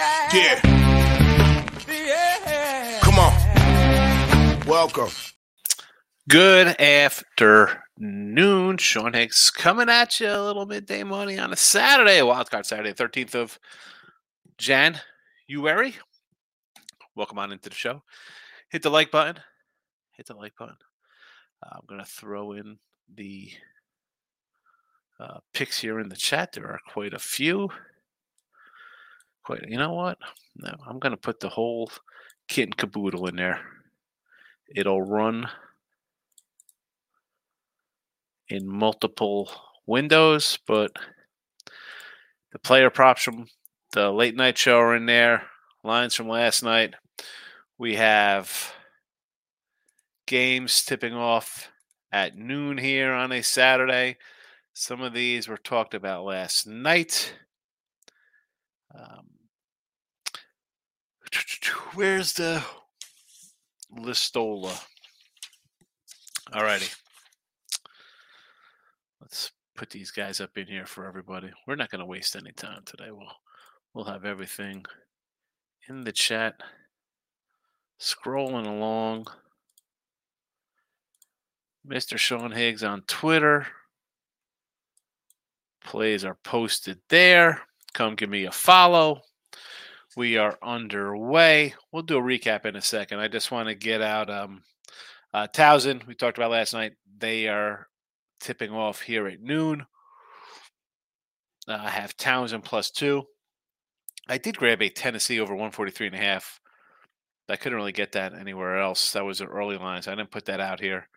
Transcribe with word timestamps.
Yeah. 0.00 0.60
yeah. 1.86 3.00
Come 3.02 3.18
on. 3.18 4.60
Welcome. 4.66 5.10
Good 6.26 6.80
afternoon. 6.80 8.78
Sean 8.78 9.12
Higgs 9.12 9.50
coming 9.50 9.90
at 9.90 10.18
you 10.18 10.30
a 10.30 10.40
little 10.40 10.64
midday 10.64 11.02
money 11.02 11.38
on 11.38 11.52
a 11.52 11.56
Saturday, 11.56 12.20
wildcard 12.20 12.64
Saturday, 12.64 12.94
13th 12.94 13.34
of 13.34 13.58
Jan. 14.56 15.00
You 15.46 15.58
January. 15.58 15.96
Welcome 17.14 17.38
on 17.38 17.52
into 17.52 17.68
the 17.68 17.74
show. 17.74 18.02
Hit 18.70 18.80
the 18.80 18.88
like 18.88 19.10
button. 19.10 19.42
Hit 20.12 20.28
the 20.28 20.34
like 20.34 20.56
button. 20.58 20.76
Uh, 21.62 21.74
I'm 21.74 21.82
going 21.86 22.00
to 22.00 22.06
throw 22.06 22.52
in 22.52 22.78
the 23.14 23.50
uh, 25.18 25.40
picks 25.52 25.78
here 25.78 26.00
in 26.00 26.08
the 26.08 26.16
chat. 26.16 26.52
There 26.52 26.68
are 26.68 26.80
quite 26.88 27.12
a 27.12 27.18
few. 27.18 27.68
Quite, 29.50 29.68
you 29.68 29.78
know 29.78 29.94
what? 29.94 30.16
No, 30.54 30.72
I'm 30.86 31.00
going 31.00 31.10
to 31.10 31.16
put 31.16 31.40
the 31.40 31.48
whole 31.48 31.90
kit 32.46 32.66
and 32.66 32.76
caboodle 32.76 33.26
in 33.26 33.34
there. 33.34 33.58
It'll 34.76 35.02
run 35.02 35.48
in 38.48 38.68
multiple 38.68 39.50
windows, 39.88 40.56
but 40.68 40.92
the 42.52 42.60
player 42.60 42.90
props 42.90 43.24
from 43.24 43.46
the 43.92 44.12
late 44.12 44.36
night 44.36 44.56
show 44.56 44.78
are 44.78 44.94
in 44.94 45.06
there, 45.06 45.42
lines 45.82 46.14
from 46.14 46.28
last 46.28 46.62
night. 46.62 46.94
We 47.76 47.96
have 47.96 48.72
games 50.28 50.84
tipping 50.84 51.14
off 51.14 51.72
at 52.12 52.36
noon 52.36 52.78
here 52.78 53.12
on 53.12 53.32
a 53.32 53.42
Saturday. 53.42 54.16
Some 54.74 55.00
of 55.00 55.12
these 55.12 55.48
were 55.48 55.56
talked 55.56 55.94
about 55.94 56.22
last 56.22 56.68
night. 56.68 57.34
Um, 58.94 59.29
where's 61.94 62.32
the 62.32 62.62
Listola? 63.96 64.78
All 66.52 66.62
righty. 66.62 66.86
Let's 69.20 69.52
put 69.76 69.90
these 69.90 70.10
guys 70.10 70.40
up 70.40 70.56
in 70.56 70.66
here 70.66 70.86
for 70.86 71.06
everybody. 71.06 71.50
We're 71.66 71.76
not 71.76 71.90
going 71.90 72.00
to 72.00 72.06
waste 72.06 72.36
any 72.36 72.52
time 72.52 72.82
today. 72.84 73.10
We'll 73.10 73.32
we'll 73.94 74.04
have 74.04 74.24
everything 74.24 74.84
in 75.88 76.02
the 76.02 76.12
chat. 76.12 76.54
Scrolling 78.00 78.66
along. 78.66 79.26
Mr. 81.86 82.18
Sean 82.18 82.50
Higgs 82.50 82.82
on 82.82 83.02
Twitter. 83.02 83.66
Plays 85.84 86.24
are 86.24 86.38
posted 86.44 86.98
there. 87.08 87.62
Come 87.94 88.14
give 88.14 88.30
me 88.30 88.44
a 88.44 88.52
follow. 88.52 89.22
We 90.16 90.36
are 90.36 90.58
underway. 90.62 91.74
We'll 91.92 92.02
do 92.02 92.18
a 92.18 92.22
recap 92.22 92.64
in 92.66 92.76
a 92.76 92.82
second. 92.82 93.20
I 93.20 93.28
just 93.28 93.50
want 93.50 93.68
to 93.68 93.74
get 93.74 94.02
out 94.02 94.30
um 94.30 94.62
uh 95.32 95.46
Towson, 95.46 96.06
we 96.06 96.14
talked 96.14 96.38
about 96.38 96.50
last 96.50 96.72
night. 96.74 96.92
They 97.18 97.48
are 97.48 97.86
tipping 98.40 98.72
off 98.72 99.02
here 99.02 99.26
at 99.26 99.40
noon. 99.40 99.86
Uh, 101.68 101.78
I 101.82 101.90
have 101.90 102.16
Towson 102.16 102.64
plus 102.64 102.90
two. 102.90 103.24
I 104.28 104.38
did 104.38 104.56
grab 104.56 104.82
a 104.82 104.88
Tennessee 104.88 105.40
over 105.40 105.52
143 105.52 106.08
and 106.08 106.16
a 106.16 106.18
half. 106.18 106.60
I 107.48 107.56
couldn't 107.56 107.76
really 107.76 107.92
get 107.92 108.12
that 108.12 108.32
anywhere 108.32 108.78
else. 108.78 109.12
That 109.12 109.24
was 109.24 109.40
an 109.40 109.48
early 109.48 109.76
line, 109.76 110.02
so 110.02 110.12
I 110.12 110.14
didn't 110.14 110.30
put 110.30 110.44
that 110.46 110.60
out 110.60 110.80
here. 110.80 111.08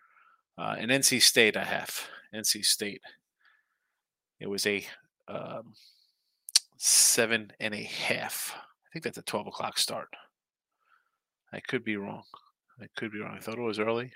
Uh, 0.58 0.74
and 0.78 0.90
NC 0.90 1.22
State, 1.22 1.56
I 1.56 1.64
have 1.64 2.08
NC 2.34 2.64
State. 2.64 3.00
It 4.40 4.48
was 4.48 4.66
a 4.66 4.84
um, 5.28 5.74
seven 6.76 7.52
and 7.60 7.74
a 7.74 7.82
half. 7.82 8.54
I 8.94 9.00
think 9.00 9.06
that's 9.06 9.18
a 9.18 9.22
12 9.22 9.48
o'clock 9.48 9.76
start. 9.76 10.08
I 11.52 11.58
could 11.58 11.82
be 11.82 11.96
wrong. 11.96 12.22
I 12.80 12.86
could 12.96 13.10
be 13.10 13.18
wrong. 13.18 13.34
I 13.36 13.40
thought 13.40 13.58
it 13.58 13.60
was 13.60 13.80
early. 13.80 14.12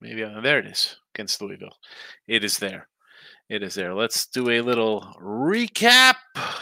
Maybe 0.00 0.24
uh, 0.24 0.40
there 0.40 0.58
it 0.58 0.66
is 0.66 0.96
against 1.14 1.40
Louisville. 1.40 1.76
It 2.26 2.42
is 2.42 2.58
there. 2.58 2.88
It 3.48 3.62
is 3.62 3.76
there. 3.76 3.94
Let's 3.94 4.26
do 4.26 4.50
a 4.50 4.60
little 4.60 5.14
recap 5.22 6.16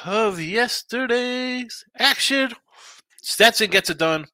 of 0.05 0.39
yesterday's 0.39 1.83
action. 1.99 2.51
Stetson 3.23 3.71
gets 3.71 3.89
it 3.89 3.97
done. 3.97 4.27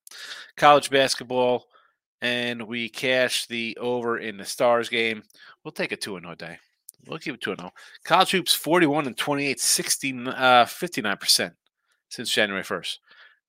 College 0.56 0.90
basketball, 0.90 1.66
and 2.22 2.60
we 2.66 2.88
cash 2.88 3.46
the 3.46 3.78
over 3.80 4.18
in 4.18 4.36
the 4.36 4.44
Stars 4.44 4.88
game. 4.88 5.22
We'll 5.62 5.70
take 5.70 5.92
a 5.92 5.96
2 5.96 6.18
0 6.18 6.34
day. 6.34 6.58
We'll 7.06 7.20
keep 7.20 7.34
it 7.34 7.40
2 7.40 7.54
0. 7.54 7.70
College 8.02 8.32
hoops 8.32 8.52
41 8.52 9.06
and 9.06 9.16
28, 9.16 9.60
60, 9.60 10.12
uh, 10.26 10.64
59% 10.64 11.52
since 12.12 12.30
January 12.30 12.62
1st. 12.62 12.98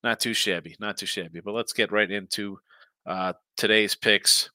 Not 0.03 0.19
too 0.19 0.33
shabby. 0.33 0.75
Not 0.79 0.97
too 0.97 1.05
shabby. 1.05 1.39
But 1.39 1.53
let's 1.53 1.73
get 1.73 1.91
right 1.91 2.09
into 2.09 2.59
uh, 3.05 3.33
today's 3.55 3.95
picks. 3.95 4.49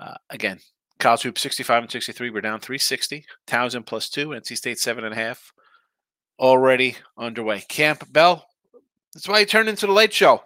Uh, 0.00 0.14
again, 0.30 0.58
college 0.98 1.22
hoop 1.22 1.38
65 1.38 1.82
and 1.84 1.92
63. 1.92 2.30
We're 2.30 2.40
down 2.40 2.60
360. 2.60 3.24
Towson 3.46 3.84
plus 3.84 4.08
two. 4.08 4.28
NC 4.28 4.56
State 4.56 4.78
seven 4.78 5.04
and 5.04 5.14
a 5.14 5.16
half. 5.16 5.52
Already 6.38 6.96
underway. 7.16 7.62
Campbell. 7.68 8.44
That's 9.14 9.28
why 9.28 9.40
you 9.40 9.46
turned 9.46 9.68
into 9.68 9.86
the 9.86 9.92
late 9.92 10.12
show. 10.12 10.42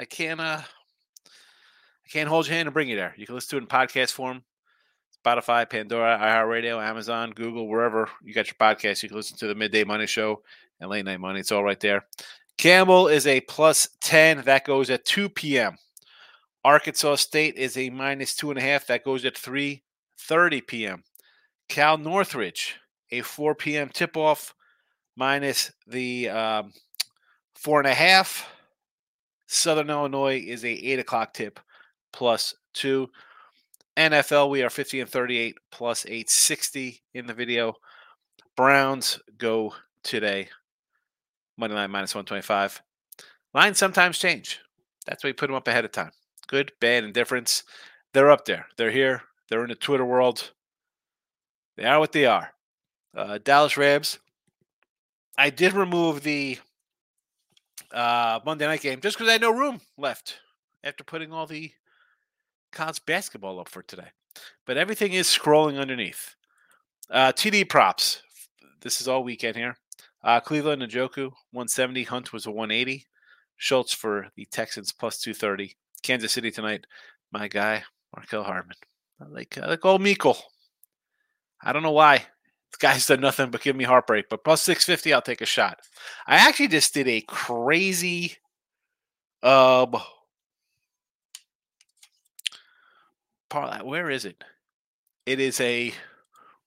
I 0.00 0.04
can't. 0.04 0.40
Uh, 0.40 0.62
I 0.62 2.10
can't 2.10 2.28
hold 2.28 2.46
your 2.46 2.54
hand 2.54 2.66
and 2.66 2.72
bring 2.72 2.88
you 2.88 2.96
there. 2.96 3.14
You 3.18 3.26
can 3.26 3.34
listen 3.34 3.50
to 3.50 3.56
it 3.58 3.60
in 3.60 3.66
podcast 3.66 4.12
form. 4.12 4.42
Spotify, 5.22 5.68
Pandora, 5.68 6.18
iHeartRadio, 6.18 6.82
Amazon, 6.82 7.32
Google, 7.32 7.68
wherever 7.68 8.08
you 8.22 8.32
got 8.32 8.46
your 8.46 8.54
podcast, 8.54 9.02
you 9.02 9.08
can 9.10 9.16
listen 9.16 9.36
to 9.38 9.46
the 9.46 9.54
Midday 9.54 9.84
Money 9.84 10.06
Show 10.06 10.42
and 10.80 10.88
Late 10.88 11.04
Night 11.04 11.20
Money. 11.20 11.40
It's 11.40 11.52
all 11.52 11.64
right 11.64 11.80
there. 11.80 12.06
Campbell 12.58 13.06
is 13.06 13.26
a 13.26 13.40
plus 13.42 13.88
10. 14.00 14.42
That 14.42 14.66
goes 14.66 14.90
at 14.90 15.04
2 15.04 15.28
p.m. 15.28 15.78
Arkansas 16.64 17.16
State 17.16 17.54
is 17.54 17.76
a 17.76 17.88
minus 17.88 18.34
two 18.34 18.50
and 18.50 18.58
a 18.58 18.62
half. 18.62 18.86
That 18.88 19.04
goes 19.04 19.24
at 19.24 19.34
3:30 19.34 20.66
p.m. 20.66 21.04
Cal 21.68 21.96
Northridge, 21.96 22.76
a 23.10 23.22
4 23.22 23.54
p.m. 23.54 23.88
tip-off, 23.88 24.54
minus 25.16 25.72
the 25.86 26.28
um, 26.28 26.72
four 27.54 27.78
and 27.78 27.88
a 27.88 27.94
half. 27.94 28.46
Southern 29.46 29.88
Illinois 29.88 30.38
is 30.38 30.64
a 30.64 30.68
eight 30.68 30.98
o'clock 30.98 31.32
tip, 31.32 31.60
plus 32.12 32.54
two. 32.74 33.08
NFL, 33.96 34.50
we 34.50 34.62
are 34.62 34.70
50 34.70 35.00
and 35.00 35.10
38, 35.10 35.56
plus 35.72 36.06
860 36.06 37.02
in 37.14 37.26
the 37.26 37.34
video. 37.34 37.74
Browns 38.56 39.18
go 39.38 39.74
today. 40.02 40.48
Money 41.58 41.74
line 41.74 41.90
minus 41.90 42.14
125. 42.14 42.82
Lines 43.52 43.78
sometimes 43.78 44.18
change. 44.18 44.60
That's 45.06 45.22
why 45.22 45.28
we 45.28 45.34
put 45.34 45.48
them 45.48 45.56
up 45.56 45.68
ahead 45.68 45.84
of 45.84 45.92
time 45.92 46.12
good, 46.48 46.72
bad, 46.80 47.04
indifference. 47.04 47.62
They're 48.12 48.30
up 48.30 48.46
there. 48.46 48.66
They're 48.76 48.90
here. 48.90 49.22
They're 49.48 49.62
in 49.62 49.68
the 49.68 49.76
Twitter 49.76 50.04
world. 50.04 50.50
They 51.76 51.84
are 51.84 52.00
what 52.00 52.12
they 52.12 52.26
are. 52.26 52.54
Uh, 53.16 53.38
Dallas 53.42 53.76
Rams. 53.76 54.18
I 55.36 55.50
did 55.50 55.74
remove 55.74 56.22
the 56.22 56.58
uh, 57.92 58.40
Monday 58.44 58.66
night 58.66 58.80
game 58.80 59.00
just 59.00 59.16
because 59.16 59.28
I 59.28 59.32
had 59.32 59.40
no 59.40 59.52
room 59.52 59.80
left 59.96 60.40
after 60.82 61.04
putting 61.04 61.32
all 61.32 61.46
the 61.46 61.70
college 62.72 63.04
basketball 63.06 63.60
up 63.60 63.68
for 63.68 63.82
today. 63.82 64.08
But 64.66 64.76
everything 64.76 65.12
is 65.12 65.28
scrolling 65.28 65.78
underneath. 65.78 66.34
Uh, 67.08 67.32
TD 67.32 67.68
props. 67.68 68.22
This 68.80 69.00
is 69.00 69.08
all 69.08 69.22
weekend 69.22 69.56
here. 69.56 69.76
Uh, 70.22 70.40
Cleveland 70.40 70.82
Njoku 70.82 71.30
170. 71.52 72.04
Hunt 72.04 72.32
was 72.32 72.46
a 72.46 72.50
180. 72.50 73.06
Schultz 73.56 73.92
for 73.92 74.28
the 74.36 74.46
Texans 74.46 74.92
plus 74.92 75.18
230. 75.20 75.76
Kansas 76.02 76.32
City 76.32 76.50
tonight. 76.50 76.86
My 77.32 77.48
guy, 77.48 77.82
Mecole 78.16 78.44
Hardman. 78.44 78.76
I 79.20 79.26
like, 79.26 79.58
I 79.58 79.66
like 79.66 79.84
old 79.84 80.00
Mecole. 80.00 80.38
I 81.62 81.72
don't 81.72 81.82
know 81.82 81.92
why. 81.92 82.18
This 82.18 82.78
guy's 82.78 83.06
done 83.06 83.20
nothing 83.20 83.50
but 83.50 83.62
give 83.62 83.76
me 83.76 83.84
heartbreak. 83.84 84.26
But 84.28 84.44
plus 84.44 84.62
650, 84.62 85.12
I'll 85.12 85.22
take 85.22 85.40
a 85.40 85.46
shot. 85.46 85.80
I 86.26 86.36
actually 86.36 86.68
just 86.68 86.94
did 86.94 87.08
a 87.08 87.20
crazy 87.22 88.36
um 89.42 89.94
parlay. 93.48 93.78
Where 93.82 94.10
is 94.10 94.24
it? 94.24 94.42
It 95.26 95.40
is 95.40 95.60
a 95.60 95.92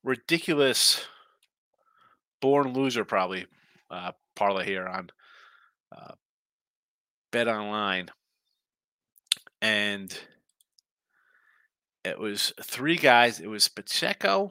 ridiculous 0.02 1.04
born 2.42 2.74
loser 2.74 3.06
probably 3.06 3.46
uh, 3.90 4.12
parlay 4.36 4.66
here 4.66 4.86
on 4.86 5.08
uh, 5.96 6.12
Bet 7.30 7.48
Online, 7.48 8.10
and 9.62 10.14
it 12.04 12.18
was 12.18 12.52
three 12.62 12.96
guys. 12.96 13.40
It 13.40 13.46
was 13.46 13.68
Pacheco. 13.68 14.50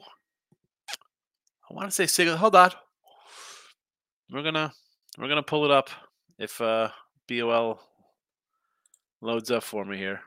I 1.70 1.74
want 1.74 1.88
to 1.88 1.94
say 1.94 2.06
Sigel. 2.06 2.36
Hold 2.36 2.56
on. 2.56 2.72
We're 4.32 4.42
gonna 4.42 4.72
we're 5.18 5.28
gonna 5.28 5.42
pull 5.42 5.64
it 5.64 5.70
up 5.70 5.90
if 6.38 6.60
uh, 6.60 6.88
BOL 7.28 7.78
loads 9.20 9.50
up 9.50 9.62
for 9.62 9.84
me 9.84 9.98
here. 9.98 10.20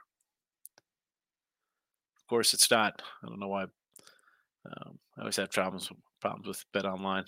Of 2.18 2.28
course, 2.30 2.54
it's 2.54 2.70
not. 2.70 3.02
I 3.24 3.28
don't 3.28 3.40
know 3.40 3.48
why. 3.48 3.64
Um, 3.64 5.00
I 5.18 5.22
always 5.22 5.36
have 5.38 5.52
problems 5.52 5.90
problems 6.22 6.48
with 6.48 6.66
Bet 6.74 6.86
Online. 6.86 7.26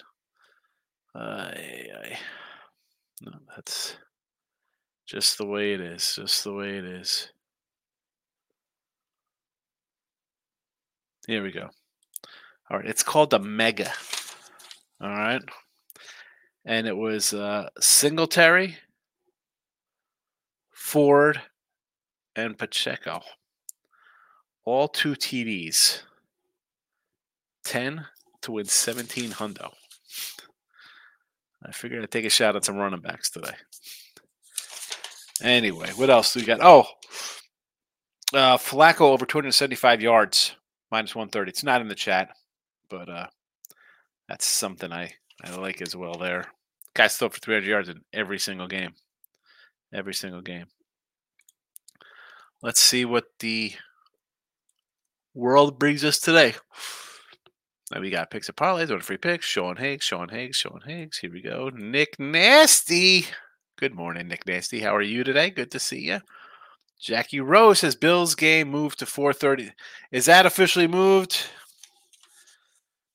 Uh, 1.17 1.51
no, 3.21 3.31
that's 3.55 3.95
just 5.07 5.39
the 5.39 5.45
way 5.47 5.73
it 5.73 5.81
is. 5.81 6.15
Just 6.15 6.43
the 6.43 6.53
way 6.53 6.77
it 6.77 6.85
is. 6.85 7.29
Here 11.25 11.41
we 11.41 11.51
go. 11.51 11.69
All 12.69 12.77
right, 12.77 12.85
it's 12.85 13.01
called 13.01 13.31
the 13.31 13.39
Mega. 13.39 13.91
All 15.01 15.09
right, 15.09 15.41
and 16.65 16.85
it 16.85 16.95
was 16.95 17.33
uh, 17.33 17.69
Singletary, 17.79 18.77
Ford, 20.71 21.41
and 22.35 22.57
Pacheco. 22.57 23.21
All 24.65 24.87
two 24.87 25.13
TDs. 25.13 26.01
10 27.65 28.05
to 28.41 28.51
win 28.53 28.65
17 28.65 29.31
hundo. 29.31 29.71
I 31.67 31.71
figured 31.71 32.01
I'd 32.01 32.11
take 32.11 32.25
a 32.25 32.29
shot 32.29 32.55
at 32.55 32.65
some 32.65 32.77
running 32.77 33.01
backs 33.01 33.29
today. 33.29 33.51
Anyway, 35.41 35.89
what 35.95 36.09
else 36.09 36.33
do 36.33 36.39
we 36.39 36.45
got? 36.45 36.61
Oh, 36.61 36.85
uh, 38.33 38.57
Flacco 38.57 39.01
over 39.01 39.25
275 39.25 40.01
yards, 40.01 40.55
minus 40.91 41.13
130. 41.13 41.49
It's 41.49 41.63
not 41.63 41.81
in 41.81 41.87
the 41.87 41.95
chat, 41.95 42.29
but 42.89 43.09
uh, 43.09 43.27
that's 44.27 44.45
something 44.45 44.91
I, 44.91 45.13
I 45.43 45.55
like 45.55 45.81
as 45.81 45.95
well 45.95 46.15
there. 46.15 46.45
Guys 46.93 47.13
still 47.13 47.29
for 47.29 47.39
300 47.39 47.67
yards 47.67 47.89
in 47.89 48.01
every 48.13 48.39
single 48.39 48.67
game. 48.67 48.93
Every 49.93 50.13
single 50.13 50.41
game. 50.41 50.65
Let's 52.61 52.81
see 52.81 53.05
what 53.05 53.25
the 53.39 53.73
world 55.35 55.77
brings 55.77 56.03
us 56.03 56.17
today. 56.17 56.55
Now 57.91 58.01
we 58.01 58.09
got 58.09 58.31
picks 58.31 58.49
of 58.49 58.55
parlays, 58.55 58.89
one 58.89 58.99
free 58.99 59.17
picks. 59.17 59.45
Sean 59.45 59.77
Higgs, 59.77 60.03
Sean 60.03 60.29
Higgs, 60.29 60.57
Sean 60.57 60.81
Higgs. 60.85 61.19
Here 61.19 61.31
we 61.31 61.41
go. 61.41 61.69
Nick 61.73 62.19
Nasty. 62.19 63.27
Good 63.77 63.95
morning, 63.95 64.27
Nick 64.27 64.45
Nasty. 64.45 64.81
How 64.81 64.95
are 64.95 65.01
you 65.01 65.23
today? 65.23 65.49
Good 65.49 65.71
to 65.71 65.79
see 65.79 66.01
you. 66.01 66.19
Jackie 66.99 67.39
Rose 67.39 67.79
says 67.79 67.95
Bills 67.95 68.35
game 68.35 68.69
moved 68.69 68.99
to 68.99 69.05
4:30. 69.05 69.71
Is 70.11 70.25
that 70.25 70.45
officially 70.45 70.87
moved? 70.87 71.45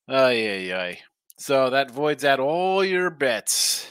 Oh 0.09 0.29
yeah, 0.29 0.57
yeah. 0.57 0.95
So 1.37 1.69
that 1.71 1.91
voids 1.91 2.25
out 2.25 2.41
all 2.41 2.85
your 2.85 3.11
bets. 3.11 3.89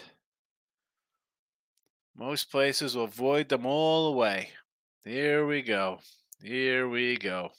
Most 2.15 2.49
places 2.49 2.95
will 2.95 3.07
void 3.07 3.49
them 3.49 3.65
all 3.65 4.13
away. 4.13 4.49
Here 5.03 5.45
we 5.45 5.61
go. 5.61 5.99
Here 6.41 6.87
we 6.87 7.17
go. 7.17 7.51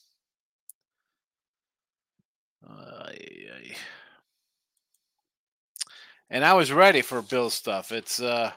And 6.31 6.45
I 6.45 6.55
was 6.55 6.73
ready 6.73 7.03
for 7.03 7.23
Bill 7.23 7.51
stuff. 7.51 7.93
It's 7.93 8.21
uh 8.21 8.53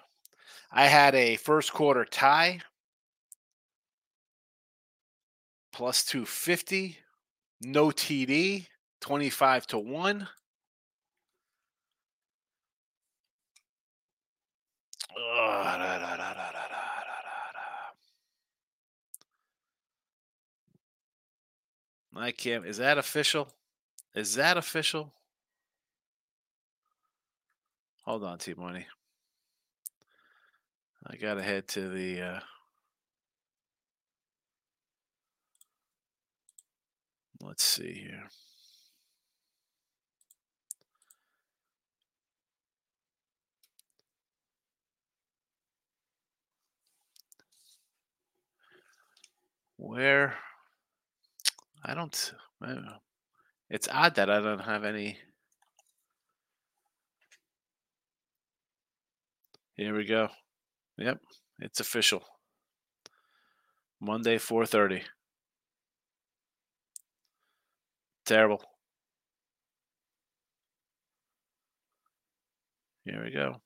I 0.71 0.87
had 0.87 1.15
a 1.15 1.35
first 1.37 1.73
quarter 1.73 2.05
tie 2.05 2.61
plus 5.73 6.05
250, 6.05 6.97
no 7.61 7.87
TD, 7.87 8.67
25 9.01 9.67
to 9.67 9.77
1. 9.77 10.27
I 22.17 22.31
can't. 22.31 22.65
Is 22.65 22.77
that 22.77 22.97
official? 22.97 23.49
Is 24.15 24.35
that 24.35 24.55
official? 24.55 25.11
Hold 28.05 28.23
on, 28.23 28.37
T 28.37 28.53
Money. 28.53 28.87
I 31.05 31.17
gotta 31.17 31.43
head 31.43 31.67
to 31.69 31.89
the. 31.89 32.21
Uh, 32.21 32.39
let's 37.41 37.63
see 37.63 37.91
here. 37.91 38.29
Where 49.75 50.35
I 51.83 51.93
don't. 51.93 52.33
It's 53.69 53.87
odd 53.91 54.15
that 54.15 54.29
I 54.29 54.39
don't 54.41 54.59
have 54.59 54.83
any. 54.83 55.17
Here 59.75 59.95
we 59.95 60.05
go. 60.05 60.29
Yep, 60.97 61.19
it's 61.59 61.79
official. 61.79 62.23
Monday, 63.99 64.37
4:30. 64.37 65.03
Terrible. 68.25 68.61
Here 73.03 73.23
we 73.23 73.31
go. 73.31 73.61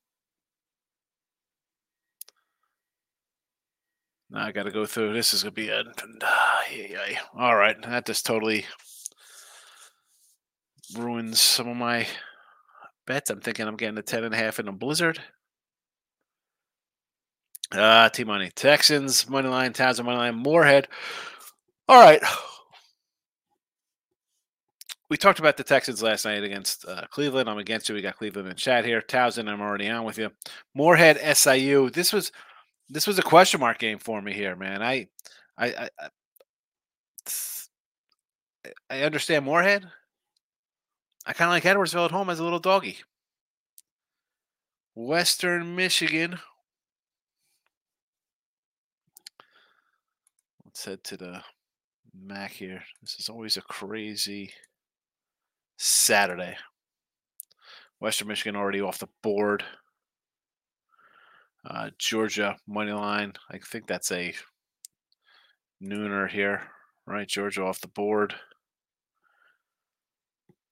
Now 4.30 4.46
I 4.46 4.52
got 4.52 4.64
to 4.64 4.72
go 4.72 4.86
through. 4.86 5.14
This 5.14 5.34
is 5.34 5.44
to 5.44 5.52
be 5.52 5.70
a. 5.70 5.84
All 7.38 7.56
right. 7.56 7.82
That 7.82 8.06
just 8.06 8.26
totally 8.26 8.66
ruins 10.98 11.42
some 11.42 11.68
of 11.68 11.78
my 11.78 12.08
bets. 13.06 13.30
I'm 13.30 13.42
thinking 13.42 13.68
I'm 13.68 13.78
getting 13.78 13.98
a 13.98 14.04
10.5 14.04 14.60
in 14.60 14.68
a 14.68 14.72
blizzard. 14.72 15.20
Ah, 17.74 18.06
uh, 18.06 18.10
T 18.10 18.24
money. 18.24 18.50
Texans, 18.56 19.30
money 19.30 19.48
line, 19.48 19.74
Towson, 19.74 20.06
money 20.06 20.18
line, 20.18 20.36
Morehead. 20.36 20.88
All 21.88 22.02
right. 22.02 22.22
We 25.10 25.18
talked 25.18 25.40
about 25.40 25.58
the 25.58 25.64
Texans 25.64 26.04
last 26.04 26.26
night 26.26 26.44
against 26.44 26.88
uh, 26.88 27.06
Cleveland. 27.10 27.50
I'm 27.50 27.58
against 27.58 27.90
you. 27.90 27.96
We 27.96 28.02
got 28.02 28.18
Cleveland 28.18 28.48
in 28.48 28.56
chat 28.56 28.86
here. 28.86 29.02
Towson, 29.02 29.50
I'm 29.50 29.62
already 29.62 29.90
on 29.90 30.04
with 30.04 30.20
you. 30.20 30.30
Morehead, 30.76 31.18
SIU. 31.36 31.90
This 31.90 32.14
was 32.14 32.32
this 32.90 33.08
was 33.08 33.18
a 33.20 33.24
question 33.24 33.60
mark 33.60 33.80
game 33.80 34.00
for 34.00 34.22
me 34.22 34.34
here, 34.34 34.56
man. 34.56 34.82
I, 34.82 35.08
I, 35.58 35.90
I, 36.00 36.10
I 38.90 39.02
understand 39.02 39.46
Morehead. 39.46 39.86
I 41.30 41.34
kind 41.34 41.48
of 41.48 41.54
like 41.54 41.64
Edwardsville 41.64 42.06
at 42.06 42.12
home 42.12 42.32
as 42.32 42.40
a 42.40 42.44
little 42.44 42.58
doggy. 42.58 42.98
Western 44.96 45.76
Michigan. 45.76 46.40
Let's 50.66 50.84
head 50.84 51.04
to 51.04 51.18
the 51.18 51.44
MAC 52.20 52.50
here. 52.54 52.82
This 53.02 53.20
is 53.20 53.30
always 53.30 53.58
a 53.58 53.62
crazy 53.62 54.52
Saturday. 55.78 56.58
Western 58.00 58.28
Michigan 58.28 58.56
already 58.56 58.82
off 58.82 58.98
the 58.98 59.08
board. 59.22 59.64
Uh, 61.64 61.92
Georgia 62.00 62.58
money 62.66 62.92
line. 62.92 63.34
I 63.52 63.60
think 63.60 63.86
that's 63.86 64.12
a 64.12 64.34
nooner 65.80 66.28
here, 66.28 66.64
right? 67.06 67.28
Georgia 67.28 67.66
off 67.66 67.82
the 67.82 67.88
board. 67.88 68.34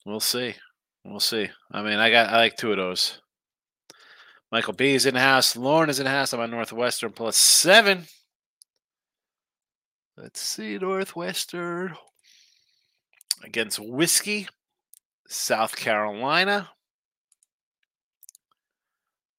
We'll 0.08 0.22
see. 0.22 0.56
We'll 1.04 1.20
see. 1.20 1.50
I 1.70 1.82
mean, 1.82 2.00
I 2.00 2.10
got 2.10 2.30
I 2.30 2.38
like 2.38 2.56
two 2.56 2.72
of 2.72 2.78
those. 2.78 3.20
Michael 4.54 4.72
B 4.72 4.94
is 4.94 5.06
in 5.06 5.16
house. 5.16 5.58
Lauren 5.58 5.90
is 5.90 6.00
in 6.00 6.06
house. 6.06 6.32
I'm 6.32 6.40
on 6.40 6.50
Northwestern 6.50 7.12
plus 7.12 7.36
seven. 7.36 8.06
Let's 10.16 10.40
see, 10.40 10.78
Northwestern 10.78 11.98
against 13.44 13.82
Whiskey, 13.82 14.48
South 15.28 15.76
Carolina 15.76 16.70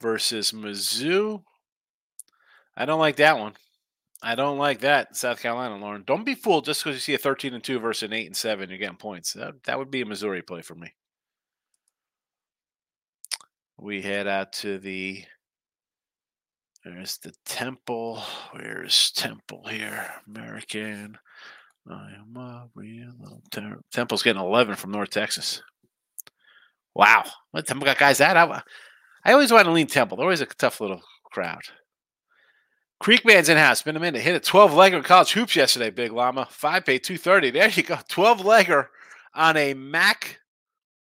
versus 0.03 0.53
Mizzou. 0.53 1.45
I 2.77 2.85
don't 2.85 3.01
like 3.01 3.17
that 3.17 3.39
one. 3.39 3.55
I 4.23 4.35
don't 4.35 4.59
like 4.59 4.81
that, 4.81 5.17
South 5.17 5.41
Carolina, 5.41 5.77
Lauren. 5.77 6.03
Don't 6.05 6.25
be 6.25 6.35
fooled 6.35 6.65
just 6.65 6.83
because 6.83 6.97
you 6.97 7.01
see 7.01 7.15
a 7.15 7.19
13 7.19 7.55
and 7.55 7.63
2 7.63 7.79
versus 7.79 8.03
an 8.05 8.13
8 8.13 8.27
and 8.27 8.37
7, 8.37 8.69
you're 8.69 8.79
getting 8.79 8.97
points. 8.97 9.33
That, 9.33 9.55
that 9.65 9.79
would 9.79 9.91
be 9.91 10.01
a 10.01 10.07
Missouri 10.07 10.43
play 10.43 10.63
for 10.63 10.75
me. 10.75 10.93
We 13.81 14.03
head 14.03 14.27
out 14.27 14.53
to 14.55 14.79
the 14.79 15.25
there's 16.85 17.19
the 17.19 17.33
Temple. 17.45 18.23
Where's 18.53 19.11
Temple 19.13 19.67
here? 19.69 20.11
American. 20.27 21.19
I 21.91 22.13
am 22.19 22.37
a 22.37 22.69
real 22.75 23.43
ter- 23.51 23.81
Temple's 23.93 24.23
getting 24.23 24.41
11 24.41 24.77
from 24.77 24.93
North 24.93 25.11
Texas. 25.11 25.63
Wow. 26.95 27.25
What 27.51 27.67
Temple 27.67 27.85
got 27.85 27.99
guys 27.99 28.21
at? 28.21 28.37
I, 28.37 28.63
I 29.25 29.33
always 29.33 29.53
want 29.53 29.67
to 29.67 29.73
lean 29.73 29.87
Temple. 29.87 30.17
They're 30.17 30.27
always 30.27 30.41
a 30.41 30.47
tough 30.47 30.81
little 30.81 31.03
crowd. 31.25 31.63
Creekman's 33.02 33.49
in 33.49 33.57
house. 33.57 33.83
Been 33.83 33.97
a 33.97 34.00
minute. 34.00 34.23
Hit 34.23 34.35
a 34.35 34.40
12 34.40 34.73
legger 34.73 35.05
college 35.05 35.33
hoops 35.33 35.55
yesterday, 35.55 35.90
Big 35.90 36.12
Llama. 36.12 36.47
Five 36.50 36.85
pay 36.85 36.99
230. 36.99 37.50
There 37.50 37.69
you 37.69 37.83
go. 37.83 37.99
12 38.09 38.40
legger 38.40 38.88
on 39.35 39.57
a 39.57 39.75
MAC 39.75 40.38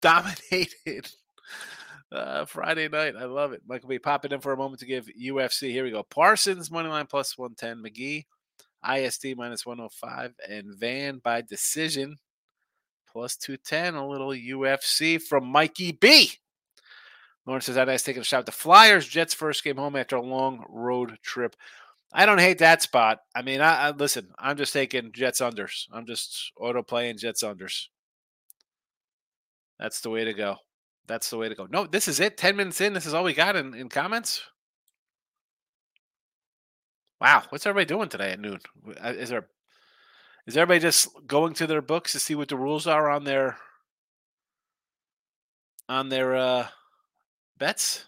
dominated 0.02 1.10
uh, 2.12 2.46
Friday 2.46 2.88
night. 2.88 3.16
I 3.18 3.26
love 3.26 3.52
it. 3.52 3.62
Michael 3.68 3.90
B. 3.90 4.00
popping 4.00 4.32
in 4.32 4.40
for 4.40 4.54
a 4.54 4.58
moment 4.58 4.80
to 4.80 4.86
give 4.86 5.10
UFC. 5.22 5.72
Here 5.72 5.84
we 5.84 5.92
go. 5.92 6.04
Parsons, 6.04 6.72
money 6.72 6.90
line 6.90 7.06
plus 7.06 7.38
110. 7.38 7.84
McGee, 7.84 8.26
ISD 8.90 9.38
minus 9.38 9.66
105. 9.66 10.34
And 10.50 10.76
Van 10.76 11.18
by 11.18 11.42
decision 11.42 12.18
plus 13.12 13.36
210. 13.36 13.96
A 13.96 14.08
little 14.08 14.30
UFC 14.30 15.22
from 15.22 15.46
Mikey 15.48 15.92
B. 15.92 16.32
Lawrence 17.46 17.66
says, 17.66 17.78
I'd 17.78 17.88
taking 18.00 18.22
a 18.22 18.24
shot 18.24 18.40
at 18.40 18.46
the 18.46 18.52
Flyers. 18.52 19.08
Jets 19.08 19.34
first 19.34 19.64
game 19.64 19.78
home 19.78 19.96
after 19.96 20.16
a 20.16 20.22
long 20.22 20.64
road 20.70 21.18
trip. 21.22 21.56
I 22.14 22.26
don't 22.26 22.40
hate 22.40 22.60
that 22.60 22.82
spot. 22.82 23.20
I 23.36 23.42
mean, 23.42 23.60
I, 23.60 23.88
I 23.88 23.92
listen. 23.92 24.30
I'm 24.38 24.56
just 24.56 24.72
taking 24.72 25.12
Jets 25.12 25.42
unders. 25.42 25.88
I'm 25.92 26.06
just 26.06 26.52
auto 26.58 26.84
playing 26.84 27.18
Jets 27.18 27.44
unders. 27.44 27.88
That's 29.80 30.02
the 30.02 30.12
way 30.12 30.24
to 30.24 30.34
go. 30.34 30.58
That's 31.08 31.30
the 31.30 31.38
way 31.38 31.50
to 31.50 31.56
go. 31.56 31.68
No, 31.70 31.86
this 31.86 32.08
is 32.08 32.20
it. 32.20 32.38
Ten 32.38 32.56
minutes 32.56 32.80
in. 32.80 32.94
This 32.94 33.06
is 33.06 33.14
all 33.14 33.24
we 33.24 33.34
got 33.34 33.56
in, 33.56 33.74
in 33.74 33.90
comments. 33.90 34.44
Wow, 37.20 37.44
what's 37.50 37.66
everybody 37.66 37.86
doing 37.86 38.10
today 38.10 38.32
at 38.32 38.40
noon? 38.40 38.60
Uh, 39.04 39.14
is 39.18 39.30
there 39.30 39.48
is 40.46 40.56
everybody 40.56 40.82
just 40.82 41.08
going 41.26 41.54
to 41.56 41.68
their 41.68 41.82
books 41.82 42.12
to 42.12 42.20
see 42.20 42.36
what 42.36 42.50
the 42.50 42.58
rules 42.58 42.86
are 42.86 43.10
on 43.10 43.24
their 43.24 43.58
on 45.90 46.10
their 46.10 46.36
uh 46.36 46.68
bets? 47.64 48.04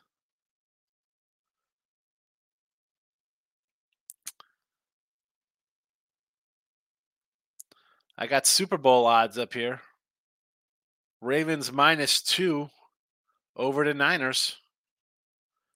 I 8.17 8.27
got 8.27 8.45
Super 8.45 8.77
Bowl 8.77 9.05
odds 9.05 9.37
up 9.37 9.53
here. 9.53 9.79
Ravens 11.21 11.71
minus 11.71 12.21
two 12.21 12.69
over 13.55 13.85
the 13.85 13.93
Niners 13.93 14.57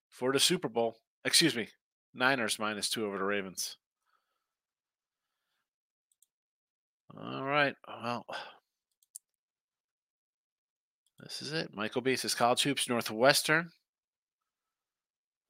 for 0.10 0.34
the 0.34 0.42
Super 0.42 0.68
Bowl. 0.68 0.98
Excuse 1.24 1.56
me, 1.56 1.70
Niners 2.14 2.60
minus 2.60 2.90
two 2.90 3.06
over 3.06 3.18
the 3.18 3.24
Ravens. 3.24 3.78
All 7.18 7.46
right. 7.46 7.76
Well, 7.88 8.26
this 11.22 11.42
is 11.42 11.54
it. 11.54 11.76
Michael 11.76 12.02
B 12.02 12.16
says 12.16 12.36
college 12.36 12.64
hoops 12.64 12.88
Northwestern. 12.88 13.72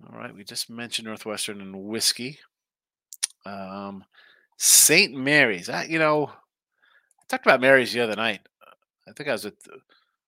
All 0.07 0.17
right, 0.17 0.33
we 0.33 0.43
just 0.43 0.69
mentioned 0.69 1.07
Northwestern 1.07 1.61
and 1.61 1.83
whiskey. 1.83 2.39
Um, 3.45 4.05
St. 4.57 5.13
Mary's. 5.13 5.69
I, 5.69 5.85
you 5.85 5.99
know, 5.99 6.27
I 6.27 7.23
talked 7.27 7.45
about 7.45 7.61
Mary's 7.61 7.93
the 7.93 8.01
other 8.01 8.15
night. 8.15 8.41
I 9.07 9.11
think 9.11 9.29
I 9.29 9.33
was 9.33 9.45
at 9.45 9.53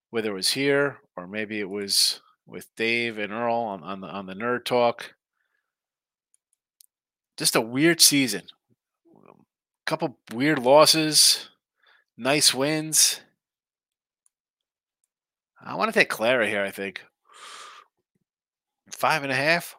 whether 0.09 0.31
it 0.31 0.35
was 0.35 0.51
here 0.51 0.97
or 1.15 1.27
maybe 1.27 1.59
it 1.59 1.69
was 1.69 2.21
with 2.45 2.73
Dave 2.75 3.17
and 3.17 3.31
Earl 3.31 3.55
on, 3.55 3.83
on 3.83 4.01
the 4.01 4.07
on 4.07 4.25
the 4.25 4.33
Nerd 4.33 4.65
Talk. 4.65 5.13
Just 7.37 7.55
a 7.55 7.61
weird 7.61 8.01
season. 8.01 8.43
A 9.15 9.33
couple 9.85 10.17
weird 10.33 10.59
losses, 10.59 11.49
nice 12.17 12.53
wins. 12.53 13.21
I 15.63 15.75
want 15.75 15.93
to 15.93 15.99
take 15.99 16.09
Clara 16.09 16.47
here. 16.47 16.63
I 16.63 16.71
think 16.71 17.01
five 18.91 19.23
and 19.23 19.31
a 19.31 19.35
half. 19.35 19.75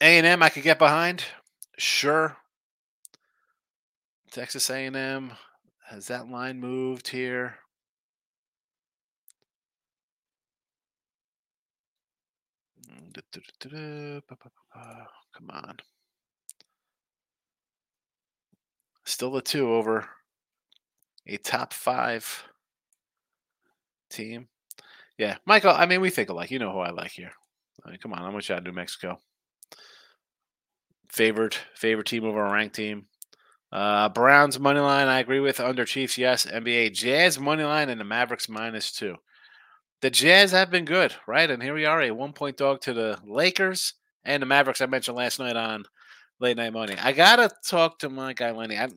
A 0.00 0.18
and 0.18 0.26
M 0.26 0.42
I 0.42 0.48
could 0.48 0.62
get 0.62 0.78
behind. 0.78 1.24
Sure. 1.78 2.36
Texas 4.30 4.70
A 4.70 4.86
and 4.86 4.96
M 4.96 5.32
has 5.88 6.06
that 6.06 6.28
line 6.28 6.60
moved 6.60 7.08
here? 7.08 7.56
Come 15.34 15.50
on. 15.50 15.76
Still 19.04 19.32
the 19.32 19.42
two 19.42 19.72
over 19.72 20.08
a 21.26 21.36
top 21.36 21.72
five 21.72 22.44
team. 24.08 24.48
Yeah, 25.20 25.36
Michael. 25.44 25.72
I 25.72 25.86
mean, 25.86 26.00
we 26.00 26.10
think 26.10 26.30
alike. 26.30 26.50
You 26.50 26.58
know 26.58 26.72
who 26.72 26.78
I 26.78 26.90
like 26.90 27.12
here. 27.12 27.32
I 27.84 27.90
mean, 27.90 27.98
come 27.98 28.12
on, 28.12 28.22
I'm 28.22 28.34
with 28.34 28.48
you 28.48 28.60
New 28.60 28.72
Mexico. 28.72 29.18
Favored, 31.08 31.56
favorite 31.74 32.06
team 32.06 32.24
over 32.24 32.44
a 32.44 32.52
ranked 32.52 32.76
team. 32.76 33.06
Uh, 33.70 34.08
Browns 34.08 34.58
money 34.58 34.80
line. 34.80 35.08
I 35.08 35.20
agree 35.20 35.40
with 35.40 35.60
under 35.60 35.84
Chiefs. 35.84 36.16
Yes. 36.16 36.46
NBA 36.46 36.94
Jazz 36.94 37.38
money 37.38 37.64
line 37.64 37.88
and 37.88 38.00
the 38.00 38.04
Mavericks 38.04 38.48
minus 38.48 38.92
two 38.92 39.16
the 40.00 40.10
Jazz 40.10 40.50
have 40.52 40.70
been 40.70 40.84
good, 40.84 41.14
right? 41.26 41.50
And 41.50 41.62
here 41.62 41.74
we 41.74 41.84
are, 41.84 42.00
a 42.00 42.10
one 42.10 42.32
point 42.32 42.56
dog 42.56 42.80
to 42.82 42.94
the 42.94 43.18
Lakers 43.24 43.94
and 44.24 44.42
the 44.42 44.46
Mavericks. 44.46 44.80
I 44.80 44.86
mentioned 44.86 45.16
last 45.16 45.38
night 45.38 45.56
on 45.56 45.84
late 46.40 46.56
night 46.56 46.72
money. 46.72 46.96
I 47.00 47.12
gotta 47.12 47.50
talk 47.66 47.98
to 47.98 48.08
my 48.08 48.32
guy 48.32 48.50
Lenny. 48.50 48.78
I 48.78 48.88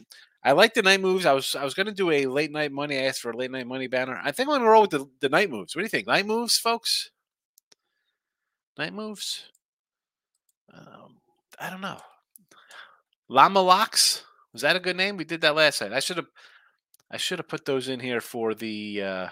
I 0.43 0.51
like 0.51 0.73
the 0.73 0.81
night 0.81 1.01
moves. 1.01 1.25
I 1.25 1.33
was 1.33 1.55
I 1.55 1.63
was 1.63 1.73
gonna 1.73 1.91
do 1.91 2.11
a 2.11 2.25
late 2.25 2.51
night 2.51 2.71
money. 2.71 2.97
I 2.97 3.03
asked 3.03 3.21
for 3.21 3.31
a 3.31 3.37
late 3.37 3.51
night 3.51 3.67
money 3.67 3.87
banner. 3.87 4.19
I 4.23 4.31
think 4.31 4.49
I'm 4.49 4.55
gonna 4.55 4.69
roll 4.69 4.81
with 4.81 4.91
the, 4.91 5.05
the 5.21 5.29
night 5.29 5.49
moves. 5.49 5.75
What 5.75 5.81
do 5.81 5.83
you 5.83 5.89
think? 5.89 6.07
Night 6.07 6.25
moves, 6.25 6.57
folks. 6.57 7.11
Night 8.77 8.93
moves. 8.93 9.45
Um, 10.73 11.17
I 11.59 11.69
don't 11.69 11.81
know. 11.81 11.99
Llama 13.29 13.61
locks 13.61 14.23
was 14.51 14.61
that 14.61 14.75
a 14.75 14.79
good 14.79 14.97
name? 14.97 15.17
We 15.17 15.23
did 15.25 15.41
that 15.41 15.55
last 15.55 15.81
night. 15.81 15.93
I 15.93 15.99
should 15.99 16.17
have 16.17 16.29
I 17.09 17.17
should 17.17 17.39
have 17.39 17.47
put 17.47 17.65
those 17.65 17.87
in 17.89 17.99
here 17.99 18.21
for 18.21 18.53
the. 18.53 19.01
uh 19.01 19.29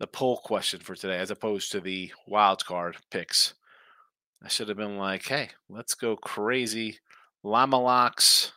the 0.00 0.06
poll 0.06 0.38
question 0.38 0.80
for 0.80 0.94
today 0.94 1.18
as 1.18 1.30
opposed 1.30 1.70
to 1.70 1.78
the 1.80 2.10
wild 2.26 2.64
card 2.64 2.96
picks. 3.10 3.52
I 4.42 4.48
should 4.48 4.68
have 4.68 4.78
been 4.78 4.96
like, 4.96 5.26
hey, 5.26 5.50
let's 5.68 5.94
go 5.94 6.16
crazy. 6.16 6.98
Llama 7.42 7.78
locks. 7.78 8.52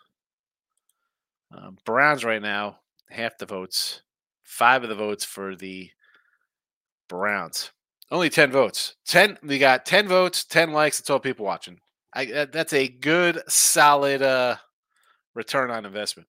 Uh, 1.56 1.72
Browns 1.86 2.24
right 2.24 2.42
now, 2.42 2.80
half 3.10 3.38
the 3.38 3.46
votes, 3.46 4.02
five 4.44 4.84
of 4.84 4.90
the 4.90 4.96
votes 4.96 5.24
for 5.24 5.56
the 5.56 5.90
Browns. 7.08 7.72
Only 8.10 8.30
10 8.30 8.52
votes. 8.52 8.96
10, 9.06 9.38
we 9.44 9.60
got 9.60 9.86
10 9.86 10.08
votes, 10.08 10.46
10 10.46 10.72
likes. 10.72 11.00
That's 11.00 11.10
all 11.10 11.20
people 11.20 11.46
watching. 11.46 11.80
I, 12.14 12.46
that's 12.52 12.74
a 12.74 12.88
good, 12.88 13.42
solid 13.48 14.22
uh, 14.22 14.58
return 15.34 15.72
on 15.72 15.86
investment. 15.86 16.28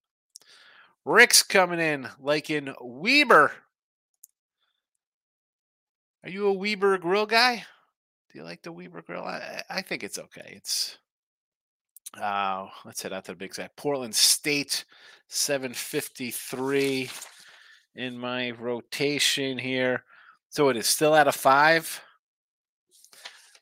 Rick's 1.05 1.43
coming 1.43 1.79
in, 1.79 2.07
liking 2.19 2.73
Weber 2.81 3.51
are 6.25 6.29
you 6.29 6.47
a 6.47 6.53
Weber 6.53 6.97
grill 6.97 7.27
guy? 7.27 7.57
Do 8.31 8.39
you 8.39 8.43
like 8.43 8.63
the 8.63 8.71
Weber 8.71 9.03
grill? 9.03 9.23
I, 9.23 9.61
I 9.69 9.81
think 9.83 10.03
it's 10.03 10.17
okay. 10.17 10.53
It's 10.55 10.97
uh, 12.19 12.65
let's 12.83 13.03
head 13.03 13.13
out 13.13 13.25
to 13.25 13.33
the 13.33 13.37
big 13.37 13.53
side. 13.53 13.69
Portland 13.77 14.15
State, 14.15 14.85
753 15.27 17.09
in 17.95 18.17
my 18.17 18.51
rotation 18.51 19.57
here. 19.57 20.03
So 20.49 20.69
it 20.69 20.77
is 20.77 20.87
still 20.87 21.15
at 21.15 21.27
a 21.27 21.31
five. 21.31 22.01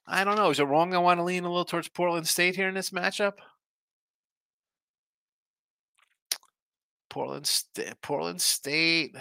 I 0.06 0.24
don't 0.24 0.36
know. 0.36 0.50
Is 0.50 0.60
it 0.60 0.66
wrong? 0.66 0.94
I 0.94 1.00
want 1.00 1.20
to 1.20 1.24
lean 1.24 1.46
a 1.46 1.50
little 1.50 1.66
towards 1.66 1.88
Portland 1.88 2.28
State 2.28 2.56
here 2.56 2.68
in 2.68 2.76
this 2.76 2.90
matchup. 2.90 3.34
Portland 7.10 7.48
State. 7.48 7.94
Portland 8.02 8.42
State. 8.42 9.16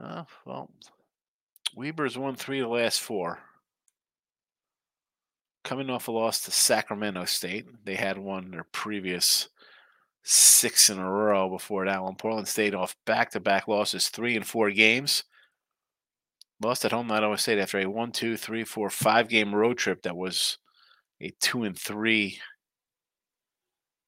Uh, 0.00 0.24
well, 0.44 0.70
Weber's 1.74 2.18
won 2.18 2.36
three 2.36 2.60
of 2.60 2.68
the 2.68 2.74
last 2.74 3.00
four. 3.00 3.38
Coming 5.64 5.88
off 5.88 6.08
a 6.08 6.12
loss 6.12 6.42
to 6.42 6.50
Sacramento 6.50 7.24
State. 7.24 7.66
They 7.84 7.94
had 7.94 8.18
won 8.18 8.50
their 8.50 8.64
previous 8.64 9.48
six 10.28 10.90
in 10.90 10.98
a 10.98 11.08
row 11.08 11.48
before 11.48 11.86
that 11.86 12.02
one. 12.02 12.16
Portland 12.16 12.48
State 12.48 12.74
off 12.74 12.96
back 13.06 13.30
to 13.30 13.40
back 13.40 13.68
losses, 13.68 14.08
three 14.08 14.36
and 14.36 14.46
four 14.46 14.70
games. 14.70 15.22
Lost 16.60 16.84
at 16.84 16.90
home, 16.90 17.06
not 17.06 17.22
Iowa 17.22 17.38
State 17.38 17.58
after 17.58 17.78
a 17.78 17.86
one, 17.86 18.10
two, 18.10 18.36
three, 18.36 18.64
four, 18.64 18.90
five 18.90 19.28
game 19.28 19.54
road 19.54 19.78
trip 19.78 20.02
that 20.02 20.16
was 20.16 20.58
a 21.20 21.30
two 21.40 21.62
and 21.62 21.78
three 21.78 22.40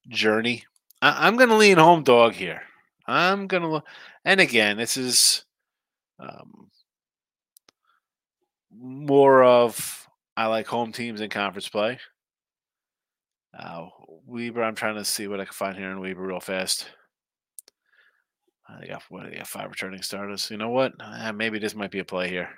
journey. 0.08 0.64
I, 1.00 1.28
am 1.28 1.37
going 1.37 1.50
to 1.50 1.56
lean 1.56 1.78
home 1.78 2.02
dog 2.02 2.32
here. 2.32 2.62
I'm 3.06 3.46
going 3.46 3.62
to, 3.62 3.82
and 4.25 4.40
again, 4.40 4.76
this 4.76 4.96
is 4.96 5.44
um, 6.18 6.68
more 8.76 9.44
of 9.44 10.08
I 10.37 10.46
like 10.46 10.66
home 10.66 10.90
teams 10.90 11.20
in 11.20 11.30
conference 11.30 11.68
play. 11.68 12.00
Uh, 13.56 13.86
Weber, 14.26 14.62
I'm 14.62 14.74
trying 14.74 14.96
to 14.96 15.04
see 15.04 15.26
what 15.26 15.40
I 15.40 15.44
can 15.44 15.54
find 15.54 15.76
here 15.76 15.90
in 15.90 16.00
Weber 16.00 16.22
real 16.22 16.40
fast. 16.40 16.88
Uh, 18.68 18.80
they 18.80 18.88
got 18.88 19.02
what? 19.08 19.30
They 19.30 19.36
got 19.36 19.46
five 19.46 19.70
returning 19.70 20.02
starters. 20.02 20.50
You 20.50 20.58
know 20.58 20.70
what? 20.70 20.92
Uh, 21.00 21.32
maybe 21.32 21.58
this 21.58 21.74
might 21.74 21.90
be 21.90 22.00
a 22.00 22.04
play 22.04 22.28
here. 22.28 22.50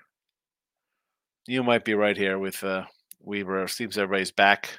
You 1.47 1.63
might 1.63 1.85
be 1.85 1.95
right 1.95 2.17
here 2.17 2.39
with 2.39 2.63
uh, 2.65 2.85
Weber. 3.21 3.67
Seems 3.69 3.97
everybody's 3.97 4.33
back. 4.33 4.79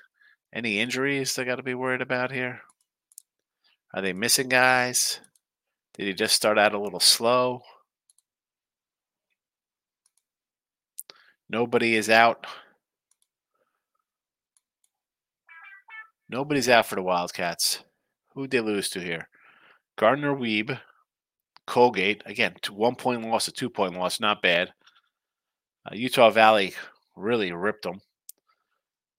Any 0.53 0.79
injuries 0.79 1.33
they 1.33 1.45
got 1.45 1.55
to 1.55 1.63
be 1.63 1.73
worried 1.73 2.01
about 2.01 2.31
here? 2.31 2.61
Are 3.93 4.01
they 4.01 4.13
missing 4.13 4.49
guys? 4.49 5.21
Did 5.93 6.07
he 6.07 6.13
just 6.13 6.35
start 6.35 6.57
out 6.57 6.73
a 6.73 6.79
little 6.79 6.99
slow? 6.99 7.61
Nobody 11.49 11.95
is 11.95 12.09
out. 12.09 12.47
Nobody's 16.31 16.69
out 16.69 16.85
for 16.85 16.95
the 16.95 17.01
Wildcats. 17.01 17.83
Who'd 18.33 18.51
they 18.51 18.61
lose 18.61 18.89
to 18.91 19.01
here? 19.01 19.27
Gardner-Webb, 19.97 20.77
Colgate. 21.67 22.23
Again, 22.25 22.55
to 22.61 22.73
one 22.73 22.95
point 22.95 23.21
loss, 23.27 23.49
a 23.49 23.51
two 23.51 23.69
point 23.69 23.95
loss. 23.95 24.21
Not 24.21 24.41
bad. 24.41 24.71
Uh, 25.85 25.93
Utah 25.93 26.29
Valley 26.29 26.73
really 27.17 27.51
ripped 27.51 27.83
them. 27.83 28.01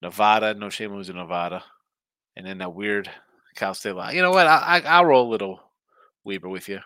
Nevada, 0.01 0.55
no 0.55 0.71
shame 0.71 0.95
losing 0.95 1.15
Nevada. 1.15 1.63
And 2.35 2.47
then 2.47 2.57
that 2.57 2.73
weird 2.73 3.11
Cal 3.55 3.75
State 3.75 3.95
line. 3.95 4.15
You 4.15 4.23
know 4.23 4.31
what? 4.31 4.47
I, 4.47 4.81
I, 4.83 4.99
will 4.99 5.07
roll 5.07 5.27
a 5.27 5.31
little 5.31 5.61
Weber 6.23 6.49
with 6.49 6.67
you. 6.67 6.79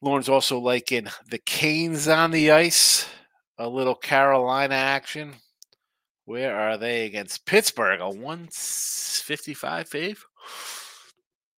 Lauren's 0.00 0.30
also 0.30 0.58
liking 0.58 1.06
the 1.28 1.38
Canes 1.38 2.08
on 2.08 2.30
the 2.30 2.50
ice. 2.50 3.06
A 3.58 3.68
little 3.68 3.94
Carolina 3.94 4.74
action. 4.74 5.34
Where 6.32 6.58
are 6.58 6.78
they 6.78 7.04
against 7.04 7.44
Pittsburgh? 7.44 8.00
A 8.00 8.08
155 8.08 9.90
fave? 9.90 10.16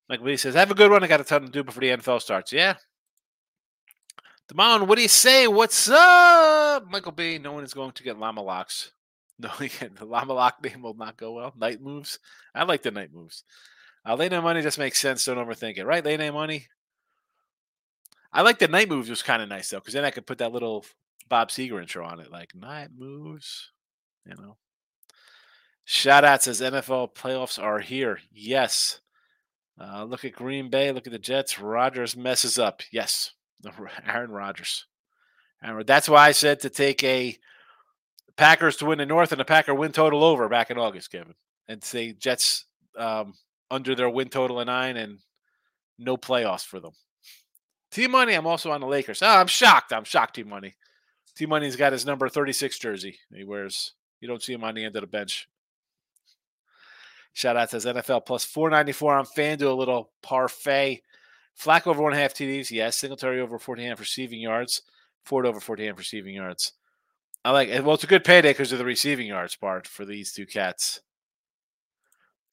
Like 0.09 0.21
Lee 0.21 0.37
says, 0.37 0.57
have 0.57 0.73
a 0.73 0.75
good 0.75 0.90
one. 0.90 1.04
I 1.04 1.07
got 1.07 1.21
a 1.21 1.25
ton 1.25 1.43
to 1.43 1.49
do 1.49 1.62
before 1.62 1.81
the 1.81 1.90
NFL 1.90 2.21
starts. 2.21 2.52
Yeah. 2.52 2.75
Damon, 4.49 4.88
what 4.88 4.97
do 4.97 5.02
you 5.02 5.07
say? 5.07 5.47
What's 5.47 5.88
up? 5.88 6.90
Michael 6.90 7.12
B. 7.12 7.38
No 7.38 7.52
one 7.52 7.62
is 7.62 7.73
going 7.73 7.93
to 7.93 8.02
get 8.02 8.19
llama 8.19 8.43
locks. 8.43 8.90
No, 9.38 9.50
again, 9.61 9.93
the 9.97 10.07
llama 10.07 10.33
lock 10.33 10.62
name 10.64 10.83
will 10.83 10.95
not 10.95 11.16
go 11.16 11.35
well. 11.35 11.52
Night 11.57 11.81
moves. 11.81 12.19
I 12.52 12.64
like 12.64 12.83
the 12.83 12.90
night 12.90 13.12
moves. 13.14 13.45
Uh, 14.04 14.16
late 14.16 14.33
night 14.33 14.43
money 14.43 14.61
just 14.61 14.78
makes 14.78 14.99
sense. 14.99 15.25
Don't 15.25 15.38
overthink 15.38 15.76
it, 15.76 15.85
right? 15.85 16.04
Late 16.04 16.19
night 16.19 16.35
money. 16.35 16.66
I 18.33 18.43
like 18.43 18.59
the 18.59 18.66
night 18.66 18.88
moves 18.88 19.09
was 19.09 19.23
kind 19.23 19.40
of 19.40 19.49
nice 19.49 19.71
though, 19.71 19.78
because 19.78 19.95
then 19.95 20.04
I 20.04 20.11
could 20.11 20.26
put 20.26 20.38
that 20.38 20.52
little 20.52 20.85
Bob 21.28 21.50
Seger 21.50 21.81
intro 21.81 22.04
on 22.04 22.19
it, 22.19 22.33
like 22.33 22.57
night 22.57 22.88
moves. 22.97 23.71
You 24.26 24.35
know. 24.37 24.57
Shout 25.85 26.25
out 26.25 26.43
says 26.43 26.61
NFL 26.61 27.14
playoffs 27.14 27.62
are 27.62 27.79
here. 27.79 28.21
Yes. 28.33 29.00
Uh, 29.79 30.05
look 30.05 30.25
at 30.25 30.33
Green 30.33 30.71
Bay. 30.71 30.93
Look 30.93 31.07
at 31.07 31.12
the 31.12 31.19
Jets. 31.19 31.59
Rodgers 31.59 32.17
messes 32.17 32.59
up. 32.59 32.83
Yes. 32.91 33.33
Aaron 34.07 34.31
Rodgers. 34.31 34.87
And 35.62 35.87
that's 35.87 36.09
why 36.09 36.29
I 36.29 36.33
said 36.33 36.61
to 36.61 36.71
take 36.71 37.03
a 37.05 37.37
Packers 38.37 38.76
to 38.76 38.87
win 38.87 38.99
the 38.99 39.07
North 39.07 39.33
and 39.33 39.41
the 39.41 39.45
Packer 39.45 39.75
win 39.75 39.93
total 39.93 40.25
over 40.25 40.49
back 40.49 40.71
in 40.71 40.79
August, 40.79 41.11
Kevin, 41.11 41.35
and 41.69 41.83
say 41.83 42.12
Jets 42.12 42.64
um, 42.99 43.35
under 43.71 43.95
their 43.95 44.11
win 44.11 44.29
total 44.29 44.61
of 44.61 44.67
nine 44.67 44.97
and 44.97 45.19
no 45.99 46.17
playoffs 46.17 46.64
for 46.64 46.81
them. 46.81 46.93
T 47.91 48.08
Money, 48.08 48.35
I'm 48.35 48.47
also 48.47 48.73
on 48.73 48.80
the 48.80 48.87
Lakers. 48.87 49.23
Oh, 49.23 49.26
I'm 49.26 49.47
shocked. 49.47 49.93
I'm 49.93 50.04
shocked, 50.04 50.35
T 50.35 50.43
Money. 50.43 50.75
T 51.37 51.47
Money's 51.47 51.76
got 51.76 51.93
his 51.93 52.04
number 52.04 52.28
36 52.28 52.78
jersey. 52.78 53.19
He 53.32 53.45
wears, 53.45 53.93
you 54.21 54.28
don't 54.28 54.43
see 54.43 54.52
him 54.52 54.65
on 54.65 54.75
the 54.75 54.85
end 54.85 54.97
of 54.97 55.02
the 55.02 55.06
bench. 55.06 55.49
Shout 57.34 57.56
out 57.56 57.68
says 57.68 57.84
NFL 57.84 58.25
plus 58.26 58.44
494 58.44 59.14
on 59.14 59.26
FanDuel, 59.26 59.73
a 59.73 59.75
little 59.75 60.10
parfait. 60.23 61.02
Flack 61.54 61.86
over 61.86 62.02
one 62.02 62.12
and 62.12 62.20
half 62.20 62.32
TDs, 62.32 62.70
yes. 62.70 62.97
Singletary 62.97 63.40
over 63.40 63.58
14 63.58 63.86
half 63.86 64.00
receiving 64.00 64.40
yards. 64.40 64.82
Ford 65.25 65.44
over 65.44 65.60
14 65.60 65.86
half 65.88 65.99
receiving 65.99 66.34
yards. 66.34 66.73
I 67.44 67.50
like 67.50 67.68
it. 67.68 67.84
Well, 67.84 67.94
it's 67.94 68.04
a 68.04 68.08
good 68.08 68.25
payday 68.25 68.50
because 68.50 68.73
of 68.73 68.78
the 68.78 68.84
receiving 68.84 69.26
yards 69.26 69.56
part 69.56 69.86
for 69.86 70.04
these 70.04 70.32
two 70.32 70.47
cats. 70.47 71.00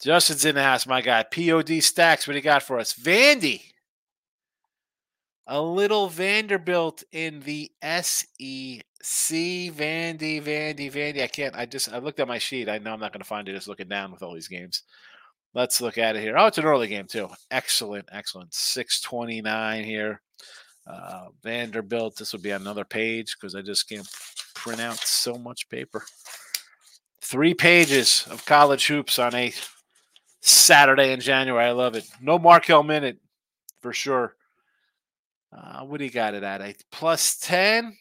Justin's 0.02 0.46
in 0.46 0.56
the 0.56 0.64
house, 0.64 0.88
my 0.88 1.02
guy. 1.02 1.24
POD 1.24 1.82
stacks. 1.84 2.28
What 2.28 2.34
do 2.34 2.38
you 2.40 2.44
got 2.44 2.64
for 2.64 2.80
us? 2.80 2.94
Vandy. 2.94 3.62
A 5.54 5.62
little 5.62 6.08
Vanderbilt 6.08 7.04
in 7.12 7.42
the 7.42 7.70
SEC. 7.84 8.86
Vandy, 9.04 10.42
Vandy, 10.42 10.90
Vandy. 10.90 11.22
I 11.22 11.28
can't. 11.28 11.54
I 11.58 11.66
just 11.66 11.92
I 11.92 11.98
looked 11.98 12.22
at 12.22 12.28
my 12.30 12.38
sheet. 12.38 12.70
I 12.70 12.78
know 12.78 12.94
I'm 12.94 13.02
not 13.02 13.12
going 13.12 13.20
to 13.20 13.28
find 13.28 13.50
it 13.50 13.54
just 13.54 13.68
looking 13.68 13.90
down 13.90 14.14
with 14.14 14.24
all 14.24 14.34
these 14.34 14.48
games. 14.48 14.84
Let's 15.54 15.82
look 15.82 15.98
at 15.98 16.16
it 16.16 16.22
here. 16.22 16.38
Oh, 16.38 16.46
it's 16.46 16.58
an 16.58 16.64
early 16.64 16.88
game 16.88 17.06
too. 17.06 17.28
Excellent, 17.52 18.08
excellent. 18.14 18.54
629 18.54 19.84
here. 19.84 20.22
Uh, 20.88 21.26
Vanderbilt. 21.44 22.16
This 22.16 22.32
would 22.32 22.42
be 22.42 22.52
another 22.52 22.86
page 22.86 23.36
because 23.36 23.54
I 23.54 23.62
just 23.62 23.90
can't 23.90 24.08
print 24.56 24.80
out 24.80 25.00
so 25.00 25.36
much 25.36 25.68
paper. 25.68 26.06
Three 27.20 27.56
pages 27.56 28.26
of 28.32 28.46
college 28.46 28.88
hoops 28.88 29.20
on 29.20 29.36
a 29.36 29.52
Saturday 30.40 31.12
in 31.12 31.20
January. 31.20 31.66
I 31.66 31.72
love 31.72 31.96
it. 31.96 32.06
No 32.22 32.40
Markel 32.40 32.84
minute 32.84 33.18
for 33.82 33.92
sure. 33.92 34.38
Uh, 35.54 35.82
what 35.82 35.98
do 35.98 36.06
you 36.06 36.12
got 36.12 36.34
it 36.34 36.44
at? 36.44 36.62
A 36.62 36.76
plus 36.92 37.38
10? 37.38 37.98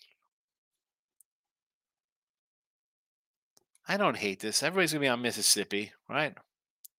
I 3.89 3.97
don't 3.97 4.17
hate 4.17 4.41
this. 4.41 4.63
Everybody's 4.63 4.93
going 4.93 5.01
to 5.01 5.05
be 5.07 5.09
on 5.09 5.23
Mississippi, 5.23 5.93
right? 6.09 6.35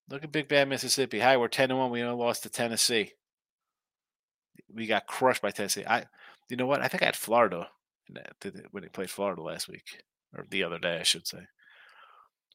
Look 0.09 0.25
at 0.25 0.31
Big 0.31 0.49
Bad 0.49 0.67
Mississippi. 0.67 1.19
Hi, 1.19 1.37
we're 1.37 1.47
10 1.47 1.69
to 1.69 1.75
1. 1.77 1.89
We 1.89 2.03
lost 2.03 2.43
to 2.43 2.49
Tennessee. 2.49 3.13
We 4.73 4.87
got 4.87 5.07
crushed 5.07 5.41
by 5.41 5.51
Tennessee. 5.51 5.85
I, 5.85 6.05
you 6.49 6.57
know 6.57 6.65
what? 6.65 6.81
I 6.81 6.89
think 6.89 7.01
I 7.01 7.05
had 7.05 7.15
Florida 7.15 7.69
when 8.71 8.83
they 8.83 8.89
played 8.89 9.09
Florida 9.09 9.41
last 9.41 9.69
week, 9.69 10.03
or 10.35 10.45
the 10.49 10.63
other 10.63 10.79
day, 10.79 10.97
I 10.99 11.03
should 11.03 11.27
say. 11.27 11.47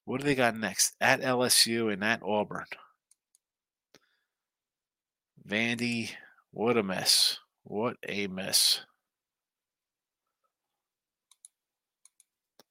What 0.04 0.20
do 0.20 0.26
they 0.26 0.35
got 0.35 0.56
next? 0.56 0.94
At 1.00 1.22
LSU 1.22 1.90
and 1.92 2.04
at 2.04 2.22
Auburn. 2.22 2.66
Vandy, 5.48 6.11
what 6.50 6.76
a 6.76 6.82
mess. 6.82 7.38
What 7.68 7.96
a 8.09 8.29
mess. 8.29 8.83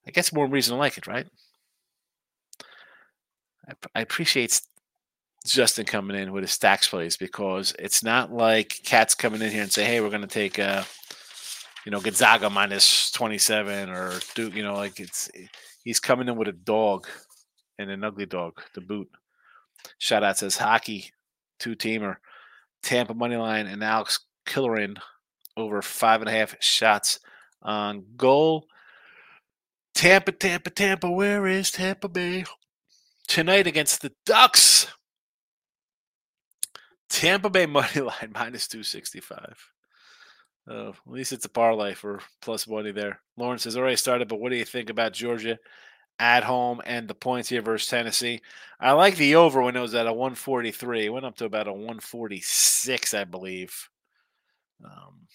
I 0.08 0.12
guess 0.12 0.32
more 0.32 0.48
reason 0.48 0.74
to 0.74 0.80
like 0.80 0.98
it, 0.98 1.06
right? 1.06 1.28
I, 3.68 3.74
I 3.94 4.00
appreciate 4.00 4.62
Justin 5.46 5.86
coming 5.86 6.16
in 6.16 6.32
with 6.32 6.44
his 6.44 6.54
stacks 6.54 6.88
plays 6.88 7.18
because 7.18 7.76
it's 7.78 8.04
not 8.04 8.32
like 8.32 8.80
cats 8.86 9.16
coming 9.16 9.42
in 9.42 9.52
here 9.52 9.64
and 9.64 9.72
say, 9.72 9.84
"Hey, 9.84 10.00
we're 10.00 10.10
going 10.10 10.22
to 10.22 10.28
take 10.28 10.60
uh, 10.60 10.84
you 11.86 11.92
know 11.92 12.00
Gonzaga 12.00 12.50
minus 12.50 13.12
twenty 13.12 13.38
seven 13.38 13.90
or 13.90 14.14
Duke." 14.34 14.56
You 14.56 14.64
know, 14.64 14.76
like 14.76 15.02
it's 15.02 15.30
he's 15.84 16.00
coming 16.00 16.30
in 16.30 16.38
with 16.38 16.48
a 16.48 16.54
dog 16.54 17.06
and 17.78 17.92
an 17.92 18.06
ugly 18.06 18.28
dog 18.28 18.62
to 18.76 18.82
boot. 18.82 19.10
Shout 19.98 20.24
out 20.24 20.38
says 20.38 20.56
hockey 20.56 21.12
two 21.60 21.76
teamer, 21.76 22.16
Tampa 22.82 23.14
money 23.14 23.36
line, 23.36 23.68
and 23.68 23.84
Alex 23.84 24.20
Killorn 24.46 24.98
over 25.58 25.82
five 25.82 26.22
and 26.22 26.30
a 26.30 26.34
half 26.34 26.56
shots 26.62 27.20
on 27.62 28.06
goal. 28.18 28.66
Tampa, 29.94 30.32
Tampa, 30.32 30.70
Tampa. 30.70 31.10
Where 31.10 31.48
is 31.48 31.72
Tampa 31.72 32.10
Bay? 32.10 32.46
Tonight 33.28 33.66
against 33.66 34.02
the 34.02 34.12
Ducks. 34.26 34.88
Tampa 37.10 37.50
Bay 37.50 37.66
money 37.66 38.02
line 38.02 38.32
minus 38.34 38.68
265. 38.68 39.72
Oh, 40.68 40.90
at 40.90 40.96
least 41.06 41.32
it's 41.32 41.46
a 41.46 41.50
parlay 41.50 41.94
for 41.94 42.20
plus 42.42 42.68
money 42.68 42.92
there. 42.92 43.22
Lawrence 43.38 43.66
has 43.66 43.78
already 43.78 43.96
started, 43.96 44.28
but 44.28 44.40
what 44.40 44.50
do 44.50 44.56
you 44.56 44.66
think 44.66 44.90
about 44.90 45.14
Georgia 45.14 45.60
at 46.18 46.44
home 46.44 46.82
and 46.86 47.08
the 47.08 47.14
points 47.14 47.50
here 47.50 47.62
versus 47.62 47.88
Tennessee? 47.88 48.42
I 48.80 48.94
like 48.94 49.16
the 49.16 49.36
over 49.36 49.62
when 49.62 49.76
it 49.76 49.82
was 49.82 49.94
at 49.94 50.08
a 50.08 50.14
143. 50.14 51.06
It 51.06 51.10
went 51.10 51.26
up 51.26 51.36
to 51.38 51.46
about 51.46 51.68
a 51.68 51.74
146, 51.74 53.14
I 53.14 53.24
believe. 53.26 53.90
Um, 54.84 55.28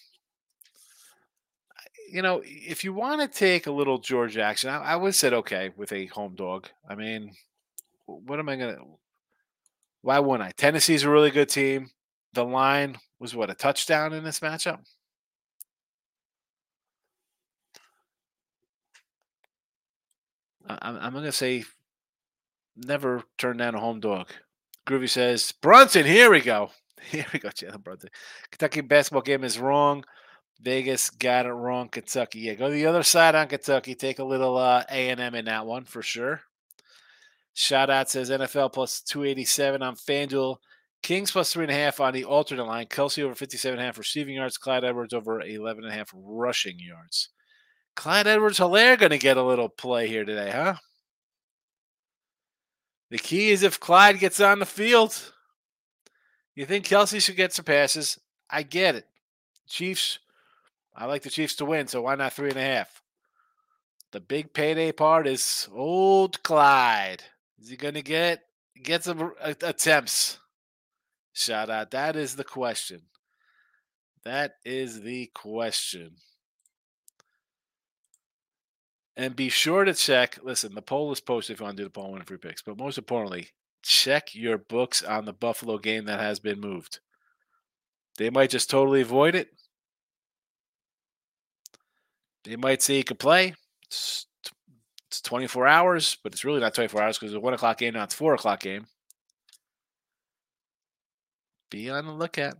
you 2.10 2.22
know, 2.22 2.42
if 2.44 2.84
you 2.84 2.92
want 2.92 3.20
to 3.20 3.28
take 3.28 3.66
a 3.66 3.72
little 3.72 3.98
Georgia 3.98 4.42
action, 4.42 4.70
I, 4.70 4.78
I 4.78 4.96
would 4.96 5.14
said 5.14 5.32
okay 5.32 5.70
with 5.76 5.92
a 5.92 6.06
home 6.06 6.34
dog. 6.34 6.68
I 6.88 6.94
mean, 6.94 7.32
what 8.06 8.38
am 8.38 8.48
I 8.48 8.56
gonna? 8.56 8.78
Why 10.02 10.18
wouldn't 10.18 10.48
I? 10.48 10.52
Tennessee's 10.52 11.04
a 11.04 11.10
really 11.10 11.30
good 11.30 11.48
team. 11.48 11.90
The 12.32 12.44
line 12.44 12.98
was 13.18 13.34
what 13.34 13.50
a 13.50 13.54
touchdown 13.54 14.12
in 14.12 14.24
this 14.24 14.40
matchup. 14.40 14.80
I'm, 20.68 21.14
to 21.14 21.32
say 21.32 21.64
never 22.76 23.24
turn 23.38 23.56
down 23.56 23.74
a 23.74 23.80
home 23.80 24.00
dog. 24.00 24.28
Groovy 24.86 25.08
says 25.08 25.52
Brunson. 25.52 26.06
Here 26.06 26.30
we 26.30 26.40
go. 26.40 26.70
Here 27.10 27.26
we 27.32 27.38
go, 27.38 27.48
Jalen 27.48 27.82
Brunson. 27.82 28.10
Kentucky 28.50 28.80
basketball 28.80 29.22
game 29.22 29.44
is 29.44 29.58
wrong. 29.58 30.04
Vegas 30.60 31.10
got 31.10 31.46
it 31.46 31.52
wrong. 31.52 31.88
Kentucky, 31.88 32.40
yeah, 32.40 32.54
go 32.54 32.68
to 32.68 32.74
the 32.74 32.86
other 32.86 33.02
side 33.02 33.34
on 33.34 33.48
Kentucky. 33.48 33.94
Take 33.94 34.18
a 34.18 34.24
little 34.24 34.56
uh, 34.56 34.84
A 34.90 35.08
and 35.08 35.20
M 35.20 35.34
in 35.34 35.46
that 35.46 35.66
one 35.66 35.84
for 35.84 36.02
sure. 36.02 36.42
Shout 37.54 37.90
out 37.90 38.10
says 38.10 38.30
NFL 38.30 38.72
plus 38.72 39.00
two 39.00 39.24
eighty 39.24 39.44
seven 39.44 39.82
on 39.82 39.96
FanDuel. 39.96 40.56
Kings 41.02 41.30
plus 41.30 41.52
three 41.52 41.64
and 41.64 41.72
a 41.72 41.74
half 41.74 42.00
on 42.00 42.12
the 42.12 42.24
alternate 42.24 42.66
line. 42.66 42.86
Kelce 42.86 43.22
over 43.22 43.34
57 43.34 43.78
and 43.78 43.82
a 43.82 43.86
half 43.86 43.96
receiving 43.96 44.34
yards. 44.34 44.58
Clyde 44.58 44.84
Edwards 44.84 45.14
over 45.14 45.40
11 45.40 45.84
and 45.84 45.92
a 45.92 45.96
half 45.96 46.10
rushing 46.14 46.78
yards. 46.78 47.30
Clyde 47.96 48.26
Edwards 48.26 48.58
Helaire 48.58 48.98
going 48.98 49.10
to 49.10 49.18
get 49.18 49.38
a 49.38 49.42
little 49.42 49.68
play 49.68 50.08
here 50.08 50.26
today, 50.26 50.50
huh? 50.50 50.74
The 53.10 53.18
key 53.18 53.50
is 53.50 53.62
if 53.62 53.80
Clyde 53.80 54.20
gets 54.20 54.40
on 54.40 54.58
the 54.58 54.66
field. 54.66 55.32
You 56.60 56.66
think 56.66 56.84
Kelce 56.84 57.22
should 57.22 57.36
get 57.36 57.54
some 57.54 57.64
passes? 57.64 58.20
I 58.50 58.64
get 58.64 58.94
it. 58.94 59.06
Chiefs, 59.66 60.18
I 60.94 61.06
like 61.06 61.22
the 61.22 61.30
Chiefs 61.30 61.54
to 61.54 61.64
win, 61.64 61.86
so 61.86 62.02
why 62.02 62.16
not 62.16 62.34
three 62.34 62.50
and 62.50 62.58
a 62.58 62.62
half? 62.62 63.00
The 64.12 64.20
big 64.20 64.52
payday 64.52 64.92
part 64.92 65.26
is 65.26 65.70
old 65.74 66.42
Clyde. 66.42 67.22
Is 67.62 67.70
he 67.70 67.78
going 67.78 67.94
to 67.94 68.02
get 68.02 68.42
get 68.82 69.04
some 69.04 69.32
attempts? 69.42 70.38
Shout 71.32 71.70
out. 71.70 71.92
That 71.92 72.14
is 72.14 72.36
the 72.36 72.44
question. 72.44 73.04
That 74.24 74.56
is 74.62 75.00
the 75.00 75.30
question. 75.34 76.16
And 79.16 79.34
be 79.34 79.48
sure 79.48 79.86
to 79.86 79.94
check. 79.94 80.38
Listen, 80.42 80.74
the 80.74 80.82
poll 80.82 81.10
is 81.10 81.20
posted 81.20 81.54
if 81.54 81.60
you 81.60 81.64
want 81.64 81.78
to 81.78 81.84
do 81.84 81.86
the 81.86 81.90
poll 81.90 82.16
and 82.16 82.26
free 82.26 82.36
picks. 82.36 82.60
But 82.60 82.76
most 82.76 82.98
importantly, 82.98 83.48
check 83.82 84.34
your 84.34 84.58
books 84.58 85.02
on 85.02 85.24
the 85.24 85.32
Buffalo 85.32 85.78
game 85.78 86.04
that 86.06 86.20
has 86.20 86.38
been 86.38 86.60
moved. 86.60 87.00
They 88.18 88.30
might 88.30 88.50
just 88.50 88.70
totally 88.70 89.00
avoid 89.00 89.34
it. 89.34 89.48
They 92.44 92.56
might 92.56 92.82
say 92.82 92.96
you 92.96 93.04
could 93.04 93.18
play. 93.18 93.54
It's, 93.86 94.26
it's 95.08 95.20
24 95.20 95.66
hours, 95.66 96.16
but 96.22 96.32
it's 96.32 96.44
really 96.44 96.60
not 96.60 96.74
24 96.74 97.02
hours 97.02 97.18
because 97.18 97.32
it's 97.32 97.36
a 97.36 97.40
one 97.40 97.54
o'clock 97.54 97.78
game, 97.78 97.94
now 97.94 98.04
it's 98.04 98.14
four 98.14 98.34
o'clock 98.34 98.60
game. 98.60 98.86
Be 101.70 101.88
on 101.90 102.06
the 102.06 102.12
lookout. 102.12 102.56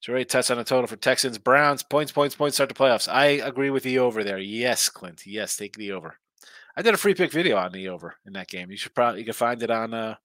So 0.00 0.12
already 0.12 0.24
touched 0.24 0.50
on 0.50 0.58
the 0.58 0.64
total 0.64 0.86
for 0.86 0.96
Texans, 0.96 1.38
Browns, 1.38 1.82
points, 1.82 2.12
points, 2.12 2.34
points, 2.34 2.56
start 2.56 2.68
the 2.68 2.74
playoffs. 2.74 3.08
I 3.10 3.26
agree 3.26 3.70
with 3.70 3.82
the 3.82 3.98
over 3.98 4.22
there. 4.22 4.38
Yes, 4.38 4.88
Clint. 4.88 5.26
Yes, 5.26 5.56
take 5.56 5.76
the 5.76 5.92
over. 5.92 6.18
I 6.76 6.82
did 6.82 6.94
a 6.94 6.98
free 6.98 7.14
pick 7.14 7.32
video 7.32 7.56
on 7.56 7.72
the 7.72 7.88
over 7.88 8.16
in 8.26 8.34
that 8.34 8.48
game. 8.48 8.70
You 8.70 8.76
should 8.76 8.94
probably 8.94 9.20
you 9.20 9.24
can 9.24 9.34
find 9.34 9.62
it 9.62 9.70
on 9.70 9.94
uh, 9.94 10.16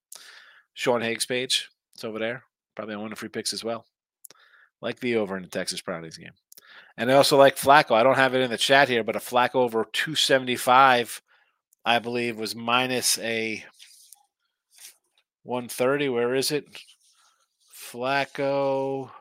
Sean 0.74 1.02
Haig's 1.02 1.26
page. 1.26 1.70
It's 1.94 2.04
over 2.04 2.20
there. 2.20 2.44
Probably 2.76 2.96
on 2.96 3.02
one 3.02 3.12
of 3.12 3.20
free 3.20 3.30
picks 3.30 3.54
as 3.54 3.64
well. 3.64 3.86
Like 4.82 5.00
the 5.00 5.18
over 5.18 5.36
in 5.38 5.44
the 5.44 5.50
Texas 5.50 5.82
Brownies 5.82 6.18
game. 6.18 6.32
And 6.98 7.12
I 7.12 7.16
also 7.16 7.38
like 7.38 7.56
Flacco. 7.56 7.92
I 7.92 8.04
don't 8.04 8.18
have 8.18 8.36
it 8.36 8.42
in 8.42 8.50
the 8.50 8.58
chat 8.58 8.90
here, 8.90 9.04
but 9.04 9.16
a 9.16 9.20
Flacco 9.20 9.56
over 9.56 9.86
275, 9.86 11.22
I 11.86 12.00
believe, 12.00 12.38
was 12.38 12.56
minus 12.56 13.18
a 13.20 13.64
130. 15.44 16.10
Where 16.10 16.36
is 16.36 16.52
it? 16.52 16.66
Flacco. 17.74 19.12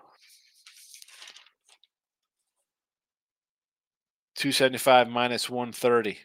275 4.36 5.08
minus 5.08 5.50
130. 5.50 6.18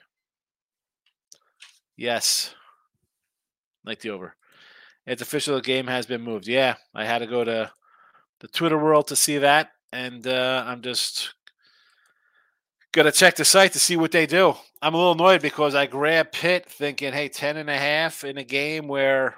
Yes. 1.98 2.54
Like 3.84 4.00
the 4.00 4.12
over. 4.12 4.36
It's 5.06 5.22
official. 5.22 5.56
The 5.56 5.62
game 5.62 5.88
has 5.88 6.06
been 6.06 6.22
moved. 6.22 6.48
Yeah, 6.48 6.76
I 6.94 7.06
had 7.06 7.20
to 7.20 7.28
go 7.28 7.44
to 7.44 7.72
the 8.40 8.48
Twitter 8.48 8.78
world 8.78 9.08
to 9.08 9.16
see 9.16 9.38
that. 9.40 9.72
And 9.92 10.28
uh, 10.28 10.64
I'm 10.66 10.82
just 10.82 11.34
to 13.06 13.12
check 13.12 13.36
the 13.36 13.46
site 13.46 13.74
to 13.74 13.80
see 13.80 13.98
what 13.98 14.12
they 14.12 14.26
do. 14.26 14.56
I'm 14.82 14.94
a 14.94 14.98
little 14.98 15.14
annoyed 15.14 15.42
because 15.42 15.76
I 15.76 15.86
grabbed 15.86 16.32
Pitt 16.32 16.66
thinking, 16.68 17.14
hey, 17.14 17.28
10 17.28 17.58
and 17.58 17.70
a 17.70 17.78
half 17.78 18.24
in 18.24 18.38
a 18.38 18.44
game 18.44 18.88
where 18.88 19.36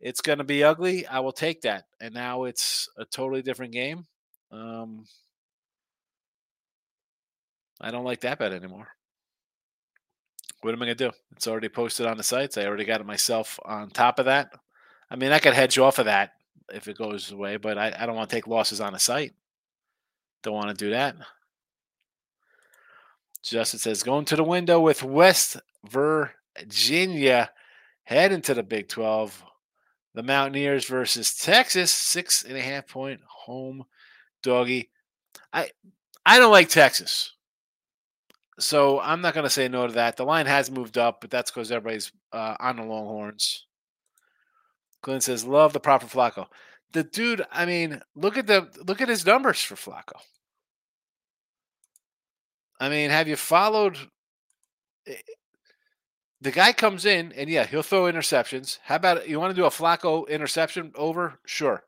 it's 0.00 0.20
to 0.38 0.44
be 0.44 0.64
ugly. 0.64 1.06
I 1.06 1.20
will 1.20 1.32
take 1.32 1.62
that. 1.62 1.84
And 2.00 2.14
now 2.14 2.44
it's 2.44 2.88
a 2.96 3.04
totally 3.04 3.42
different 3.42 3.72
game. 3.72 4.06
Um, 4.52 5.04
I 7.80 7.90
don't 7.90 8.04
like 8.04 8.20
that 8.20 8.38
bet 8.38 8.52
anymore. 8.52 8.88
What 10.62 10.74
am 10.74 10.82
I 10.82 10.86
to 10.86 10.94
do? 10.94 11.10
It's 11.36 11.48
already 11.48 11.68
posted 11.68 12.06
on 12.06 12.18
the 12.18 12.22
sites. 12.22 12.58
I 12.58 12.66
already 12.66 12.84
got 12.84 13.00
it 13.00 13.06
myself 13.06 13.58
on 13.64 13.90
top 13.90 14.18
of 14.18 14.26
that. 14.26 14.52
I 15.10 15.16
mean, 15.16 15.32
I 15.32 15.38
could 15.38 15.54
hedge 15.54 15.78
off 15.78 15.98
of 15.98 16.04
that 16.06 16.32
if 16.72 16.86
it 16.86 16.96
goes 16.96 17.32
away, 17.32 17.56
but 17.56 17.76
I, 17.76 17.94
I 17.98 18.06
don't 18.06 18.14
want 18.14 18.30
to 18.30 18.36
take 18.36 18.46
losses 18.46 18.80
on 18.80 18.92
the 18.92 18.98
site. 18.98 19.34
Don't 20.42 20.54
want 20.54 20.68
to 20.68 20.84
do 20.84 20.90
that. 20.90 21.16
Justin 23.42 23.80
says, 23.80 24.02
going 24.02 24.24
to 24.26 24.36
the 24.36 24.44
window 24.44 24.80
with 24.80 25.02
West 25.02 25.56
Virginia, 25.84 27.50
heading 28.04 28.42
to 28.42 28.54
the 28.54 28.62
Big 28.62 28.88
12. 28.88 29.44
The 30.14 30.22
Mountaineers 30.22 30.86
versus 30.86 31.34
Texas, 31.34 31.92
six 31.92 32.42
and 32.42 32.56
a 32.56 32.60
half 32.60 32.88
point 32.88 33.20
home 33.24 33.84
doggy. 34.42 34.90
I 35.52 35.70
I 36.26 36.38
don't 36.38 36.50
like 36.50 36.68
Texas. 36.68 37.32
So 38.58 39.00
I'm 39.00 39.20
not 39.20 39.34
going 39.34 39.44
to 39.44 39.50
say 39.50 39.68
no 39.68 39.86
to 39.86 39.92
that. 39.94 40.16
The 40.16 40.24
line 40.24 40.46
has 40.46 40.70
moved 40.70 40.98
up, 40.98 41.20
but 41.20 41.30
that's 41.30 41.50
because 41.50 41.70
everybody's 41.70 42.12
uh, 42.32 42.56
on 42.60 42.76
the 42.76 42.82
Longhorns. 42.82 43.66
Glenn 45.02 45.20
says, 45.20 45.44
"Love 45.44 45.72
the 45.72 45.80
proper 45.80 46.06
Flacco." 46.06 46.46
The 46.92 47.04
dude, 47.04 47.42
I 47.52 47.66
mean, 47.66 48.02
look 48.14 48.36
at 48.36 48.46
the 48.46 48.68
look 48.86 49.00
at 49.00 49.08
his 49.08 49.24
numbers 49.24 49.62
for 49.62 49.76
Flacco. 49.76 50.20
I 52.80 52.88
mean, 52.88 53.10
have 53.10 53.28
you 53.28 53.36
followed? 53.36 53.96
Eh, 55.06 55.14
the 56.40 56.50
guy 56.50 56.72
comes 56.72 57.04
in 57.04 57.32
and 57.32 57.50
yeah, 57.50 57.66
he'll 57.66 57.82
throw 57.82 58.04
interceptions. 58.04 58.78
How 58.84 58.96
about 58.96 59.28
you 59.28 59.38
want 59.38 59.54
to 59.54 59.60
do 59.60 59.66
a 59.66 59.70
Flacco 59.70 60.26
interception 60.28 60.92
over? 60.94 61.38
Sure. 61.44 61.84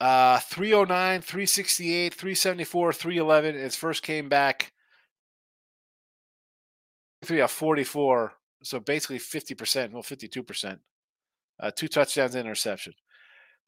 Uh 0.00 0.38
309, 0.40 1.20
368, 1.20 2.14
374, 2.14 2.92
311. 2.92 3.54
His 3.54 3.76
first 3.76 4.02
came 4.02 4.28
back 4.28 4.72
three 7.24 7.38
yeah, 7.38 7.46
44. 7.46 8.32
So 8.62 8.80
basically 8.80 9.18
50%, 9.18 9.92
well, 9.92 10.02
52%. 10.02 10.78
Uh, 11.60 11.70
two 11.70 11.88
touchdowns, 11.88 12.34
interception. 12.34 12.92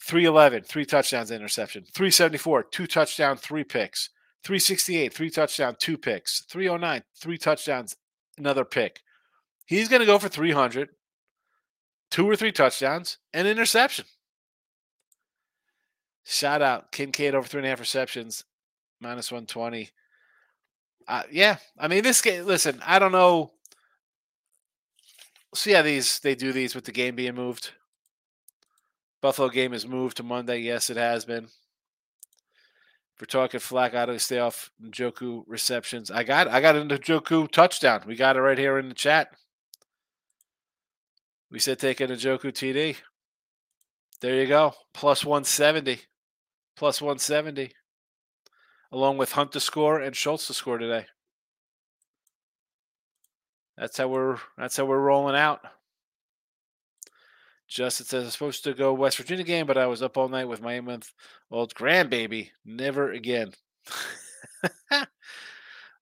311, 0.02 0.64
three 0.64 0.84
touchdowns, 0.84 1.30
interception. 1.30 1.84
374, 1.94 2.64
two 2.64 2.86
touchdowns, 2.86 3.40
three 3.40 3.64
picks. 3.64 4.10
368, 4.44 5.12
three 5.12 5.30
touchdowns, 5.30 5.76
two 5.80 5.96
picks. 5.96 6.44
309, 6.50 7.02
three 7.20 7.38
touchdowns, 7.38 7.96
another 8.38 8.64
pick. 8.64 9.00
He's 9.64 9.88
going 9.88 10.00
to 10.00 10.06
go 10.06 10.18
for 10.18 10.28
300, 10.28 10.90
two 12.10 12.28
or 12.28 12.36
three 12.36 12.52
touchdowns, 12.52 13.18
and 13.32 13.48
interception. 13.48 14.04
Shout 16.24 16.62
out 16.62 16.92
Kincaid 16.92 17.34
over 17.34 17.46
three 17.46 17.60
and 17.60 17.66
a 17.66 17.70
half 17.70 17.80
receptions, 17.80 18.44
minus 19.00 19.30
120. 19.30 19.90
Uh, 21.08 21.22
yeah, 21.30 21.58
I 21.78 21.88
mean 21.88 22.02
this 22.02 22.20
game. 22.20 22.44
Listen, 22.46 22.82
I 22.84 22.98
don't 22.98 23.12
know. 23.12 23.52
See 25.56 25.72
how 25.72 25.80
these 25.80 26.18
they 26.18 26.34
do 26.34 26.52
these 26.52 26.74
with 26.74 26.84
the 26.84 26.92
game 26.92 27.16
being 27.16 27.34
moved. 27.34 27.70
Buffalo 29.22 29.48
game 29.48 29.72
is 29.72 29.86
moved 29.86 30.18
to 30.18 30.22
Monday. 30.22 30.58
Yes, 30.58 30.90
it 30.90 30.98
has 30.98 31.24
been. 31.24 31.48
We're 33.18 33.26
talking 33.26 33.58
flag 33.58 33.94
out 33.94 34.10
of 34.10 34.20
stay 34.20 34.38
off 34.38 34.70
Njoku 34.84 35.44
receptions. 35.46 36.10
I 36.10 36.24
got 36.24 36.46
I 36.48 36.60
got 36.60 36.76
into 36.76 36.98
Njoku 36.98 37.50
touchdown. 37.50 38.02
We 38.06 38.16
got 38.16 38.36
it 38.36 38.42
right 38.42 38.58
here 38.58 38.78
in 38.78 38.90
the 38.90 38.94
chat. 38.94 39.30
We 41.50 41.58
said 41.58 41.78
take 41.78 42.00
a 42.02 42.06
Njoku 42.06 42.52
TD. 42.52 42.96
There 44.20 44.34
you 44.34 44.46
go. 44.46 44.74
Plus 44.92 45.24
170. 45.24 46.02
Plus 46.76 47.00
170 47.00 47.72
along 48.92 49.16
with 49.16 49.32
Hunt 49.32 49.52
to 49.52 49.60
score 49.60 50.00
and 50.00 50.14
Schultz 50.14 50.46
to 50.46 50.54
score 50.54 50.78
today. 50.78 51.06
That's 53.78 53.98
how 53.98 54.08
we're 54.08 54.38
that's 54.56 54.76
how 54.76 54.84
we're 54.86 54.98
rolling 54.98 55.36
out. 55.36 55.60
Justin 57.68 58.06
says 58.06 58.24
I'm 58.24 58.30
supposed 58.30 58.64
to 58.64 58.74
go 58.74 58.94
West 58.94 59.16
Virginia 59.16 59.44
game, 59.44 59.66
but 59.66 59.76
I 59.76 59.86
was 59.86 60.02
up 60.02 60.16
all 60.16 60.28
night 60.28 60.48
with 60.48 60.62
my 60.62 60.76
eight 60.76 60.84
month 60.84 61.12
old 61.50 61.74
grandbaby. 61.74 62.50
Never 62.64 63.12
again. 63.12 63.52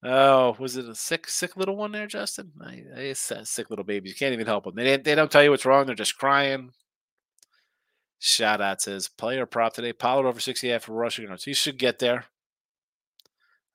oh, 0.04 0.56
was 0.58 0.76
it 0.76 0.88
a 0.88 0.94
sick, 0.94 1.28
sick 1.28 1.56
little 1.56 1.76
one 1.76 1.92
there, 1.92 2.06
Justin? 2.06 2.52
I, 2.60 2.82
I 2.96 3.12
sick 3.12 3.70
little 3.70 3.84
babies. 3.84 4.12
You 4.12 4.16
can't 4.16 4.34
even 4.34 4.46
help 4.46 4.64
them. 4.64 4.74
They, 4.74 4.96
they 4.98 5.14
don't 5.14 5.30
tell 5.30 5.42
you 5.42 5.50
what's 5.50 5.64
wrong. 5.64 5.86
They're 5.86 5.94
just 5.94 6.18
crying. 6.18 6.72
Shout 8.18 8.60
out 8.60 8.80
says 8.80 9.08
player 9.08 9.46
prop 9.46 9.74
today. 9.74 9.92
Pollard 9.92 10.26
over 10.26 10.40
60 10.40 10.72
after 10.72 10.92
rushing 10.92 11.26
yards. 11.26 11.44
He 11.44 11.54
should 11.54 11.78
get 11.78 11.98
there. 11.98 12.26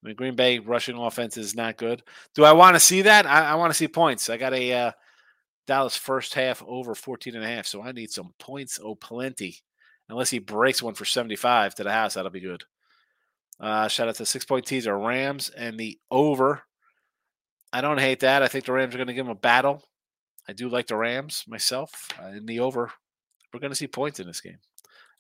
I 0.04 0.08
mean, 0.08 0.16
Green 0.16 0.36
Bay 0.36 0.60
rushing 0.60 0.98
offense 0.98 1.36
is 1.38 1.56
not 1.56 1.78
good. 1.78 2.02
Do 2.34 2.46
I 2.46 2.54
want 2.54 2.76
to 2.76 2.80
see 2.80 3.02
that? 3.02 3.26
I, 3.26 3.52
I 3.52 3.56
want 3.56 3.72
to 3.72 3.78
see 3.78 3.88
points. 3.88 4.30
I 4.30 4.38
got 4.38 4.54
a 4.54 4.74
uh, 4.74 4.92
Dallas 5.68 5.96
first 5.96 6.34
half 6.34 6.64
over 6.66 6.96
14 6.96 7.36
and 7.36 7.44
a 7.44 7.48
half. 7.48 7.68
So 7.68 7.82
I 7.82 7.92
need 7.92 8.12
some 8.12 8.34
points, 8.40 8.80
oh 8.84 8.96
plenty. 8.96 9.58
Unless 10.10 10.32
he 10.32 10.40
breaks 10.40 10.82
one 10.82 10.96
for 10.96 11.06
75 11.06 11.76
to 11.76 11.84
the 11.84 11.92
house, 11.92 12.16
that'll 12.16 12.32
be 12.32 12.40
good. 12.40 12.64
Uh, 13.60 13.88
shout 13.88 14.08
out 14.08 14.16
to 14.16 14.26
six 14.26 14.46
point 14.46 14.66
teaser 14.66 14.98
Rams 14.98 15.50
and 15.50 15.78
the 15.78 16.00
over. 16.10 16.64
I 17.72 17.82
don't 17.82 18.00
hate 18.00 18.22
that. 18.22 18.42
I 18.42 18.48
think 18.48 18.66
the 18.66 18.72
Rams 18.72 18.96
are 18.96 18.98
going 18.98 19.08
to 19.08 19.14
give 19.14 19.26
them 19.26 19.36
a 19.36 19.40
battle. 19.40 19.84
I 20.48 20.54
do 20.54 20.70
like 20.70 20.88
the 20.88 20.96
Rams 20.96 21.44
myself 21.48 22.08
uh, 22.20 22.30
in 22.30 22.46
the 22.46 22.62
over. 22.62 22.92
We're 23.54 23.60
going 23.60 23.72
to 23.72 23.76
see 23.76 23.88
points 23.88 24.20
in 24.20 24.28
this 24.28 24.42
game. 24.42 24.58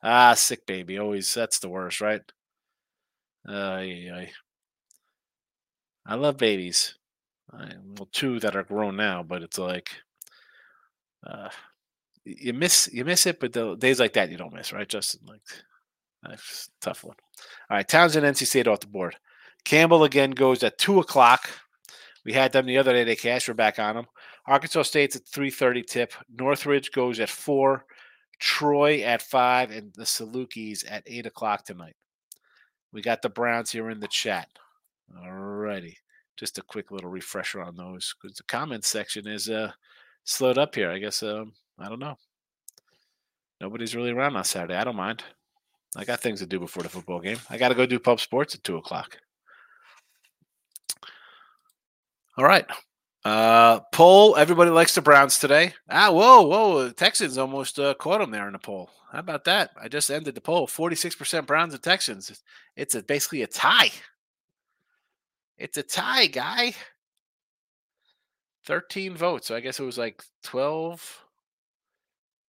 Ah, 0.01 0.33
sick 0.33 0.65
baby. 0.65 0.97
Always, 0.97 1.31
that's 1.33 1.59
the 1.59 1.69
worst, 1.69 2.01
right? 2.01 2.21
Uh, 3.47 3.83
I 6.09 6.15
love 6.15 6.37
babies. 6.37 6.95
I, 7.53 7.71
well, 7.95 8.09
two 8.11 8.39
that 8.39 8.55
are 8.55 8.63
grown 8.63 8.95
now, 8.95 9.21
but 9.21 9.43
it's 9.43 9.59
like 9.59 9.91
uh, 11.25 11.49
you 12.25 12.51
miss 12.51 12.89
you 12.91 13.05
miss 13.05 13.27
it, 13.27 13.39
but 13.39 13.53
the 13.53 13.75
days 13.75 13.99
like 13.99 14.13
that 14.13 14.31
you 14.31 14.37
don't 14.37 14.53
miss, 14.53 14.73
right, 14.73 14.89
Justin? 14.89 15.21
Like 15.27 15.41
that's 16.23 16.71
tough 16.81 17.03
one. 17.03 17.15
All 17.69 17.77
right, 17.77 17.87
Towson, 17.87 18.23
NC 18.23 18.47
State 18.47 18.67
off 18.67 18.79
the 18.79 18.87
board. 18.87 19.15
Campbell 19.65 20.03
again 20.03 20.31
goes 20.31 20.63
at 20.63 20.79
two 20.79 20.99
o'clock. 20.99 21.47
We 22.25 22.33
had 22.33 22.53
them 22.53 22.65
the 22.65 22.79
other 22.79 22.93
day. 22.93 23.03
They 23.03 23.15
cashed. 23.15 23.47
We're 23.47 23.53
back 23.53 23.77
on 23.77 23.95
them. 23.95 24.05
Arkansas 24.47 24.83
State's 24.83 25.15
at 25.15 25.27
three 25.27 25.51
thirty 25.51 25.83
tip. 25.83 26.13
Northridge 26.39 26.91
goes 26.91 27.19
at 27.19 27.29
four. 27.29 27.85
Troy 28.39 29.01
at 29.01 29.21
five, 29.21 29.69
and 29.69 29.93
the 29.93 30.05
Salukis 30.05 30.89
at 30.89 31.03
eight 31.05 31.27
o'clock 31.27 31.65
tonight. 31.65 31.95
We 32.91 33.03
got 33.03 33.21
the 33.21 33.29
Browns 33.29 33.69
here 33.69 33.91
in 33.91 33.99
the 33.99 34.07
chat. 34.07 34.47
All 35.17 35.31
righty. 35.31 35.97
Just 36.37 36.57
a 36.57 36.63
quick 36.63 36.91
little 36.91 37.09
refresher 37.09 37.61
on 37.61 37.75
those 37.75 38.13
because 38.21 38.37
the 38.37 38.43
comments 38.43 38.87
section 38.87 39.27
is 39.27 39.49
uh 39.49 39.71
slowed 40.23 40.57
up 40.57 40.75
here. 40.75 40.91
I 40.91 40.99
guess 40.99 41.23
um 41.23 41.53
I 41.77 41.89
don't 41.89 41.99
know. 41.99 42.17
Nobody's 43.61 43.95
really 43.95 44.11
around 44.11 44.35
on 44.35 44.43
Saturday. 44.43 44.75
I 44.75 44.83
don't 44.83 44.95
mind. 44.95 45.23
I 45.97 46.05
got 46.05 46.21
things 46.21 46.39
to 46.39 46.45
do 46.45 46.59
before 46.59 46.83
the 46.83 46.89
football 46.89 47.19
game. 47.19 47.39
I 47.49 47.57
got 47.57 47.69
to 47.69 47.75
go 47.75 47.85
do 47.85 47.99
pub 47.99 48.19
sports 48.19 48.55
at 48.55 48.63
two 48.63 48.77
o'clock. 48.77 49.17
All 52.37 52.45
right. 52.45 52.65
Uh, 53.25 53.81
poll. 53.91 54.37
Everybody 54.37 54.69
likes 54.71 54.95
the 54.95 55.01
Browns 55.01 55.39
today. 55.39 55.73
Ah, 55.89 56.11
whoa, 56.11 56.43
whoa. 56.43 56.89
Texans 56.91 57.37
almost 57.37 57.79
uh, 57.79 57.95
caught 57.95 58.19
them 58.19 58.31
there 58.31 58.47
in 58.47 58.53
the 58.53 58.59
poll. 58.59 58.89
How 59.11 59.19
about 59.19 59.43
that? 59.45 59.71
I 59.81 59.89
just 59.89 60.09
ended 60.09 60.35
the 60.35 60.41
poll. 60.41 60.67
Forty-six 60.67 61.15
percent 61.15 61.47
Browns 61.47 61.73
and 61.73 61.83
Texans. 61.83 62.41
It's 62.77 62.95
a, 62.95 63.03
basically 63.03 63.41
a 63.41 63.47
tie. 63.47 63.91
It's 65.59 65.77
a 65.77 65.83
tie, 65.83 66.27
guy. 66.27 66.73
Thirteen 68.65 69.15
votes. 69.15 69.47
So 69.47 69.55
I 69.55 69.59
guess 69.59 69.79
it 69.79 69.83
was 69.83 69.97
like 69.97 70.23
twelve. 70.41 71.25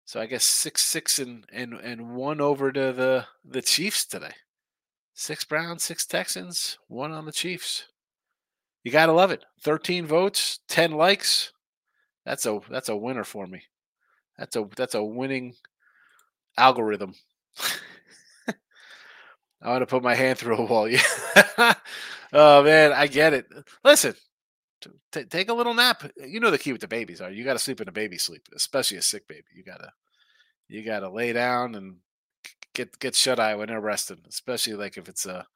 So 0.05 0.21
I 0.21 0.27
guess 0.27 0.45
six, 0.45 0.85
six, 0.85 1.19
and 1.19 1.45
and 1.51 1.73
and 1.73 2.15
one 2.15 2.41
over 2.41 2.71
to 2.71 2.93
the 2.93 3.27
the 3.45 3.63
Chiefs 3.63 4.07
today. 4.07 4.35
Six 5.15 5.45
Browns, 5.45 5.83
six 5.85 6.07
Texans, 6.07 6.79
one 6.89 7.13
on 7.13 7.25
the 7.25 7.33
Chiefs. 7.33 7.87
You 8.85 8.93
gotta 8.93 9.13
love 9.13 9.31
it. 9.31 9.45
Thirteen 9.63 10.07
votes, 10.07 10.61
ten 10.69 10.93
likes. 10.93 11.53
That's 12.27 12.45
a 12.45 12.61
that's 12.71 12.91
a 12.91 12.97
winner 12.97 13.25
for 13.25 13.47
me. 13.47 13.63
That's 14.37 14.55
a 14.55 14.69
that's 14.77 14.95
a 14.95 15.03
winning 15.03 15.55
algorithm. 16.59 17.15
I 19.63 19.71
want 19.71 19.83
to 19.83 19.87
put 19.87 20.03
my 20.03 20.15
hand 20.15 20.39
through 20.39 20.59
a 20.59 20.65
wall. 20.67 20.89
Yeah. 20.89 21.03
oh 22.33 22.63
man, 22.63 22.93
I 22.93 23.07
get 23.07 23.35
it. 23.35 23.47
Listen, 23.85 24.15
t- 25.13 25.25
take 25.25 25.49
a 25.49 25.55
little 25.55 25.75
nap. 25.75 26.11
You 26.17 26.41
know 26.41 26.51
the 26.51 26.59
key 26.59 26.73
with 26.73 26.81
the 26.81 26.89
babies 26.89 27.21
are 27.21 27.31
you 27.31 27.45
got 27.45 27.55
to 27.55 27.59
sleep 27.59 27.81
in 27.81 27.89
a 27.89 27.93
baby 27.93 28.19
sleep, 28.19 28.43
especially 28.55 28.99
a 28.99 29.03
sick 29.03 29.27
baby. 29.29 29.47
You 29.55 29.65
gotta 29.65 29.91
you 30.69 30.85
gotta 30.85 31.09
lay 31.11 31.33
down 31.33 31.75
and 31.75 31.97
get 32.75 32.99
get 32.99 33.15
shut 33.15 33.41
eye 33.41 33.55
when 33.55 33.69
they're 33.69 33.81
resting, 33.81 34.23
especially 34.29 34.75
like 34.75 34.97
if 34.97 35.09
it's 35.09 35.27
a, 35.27 35.47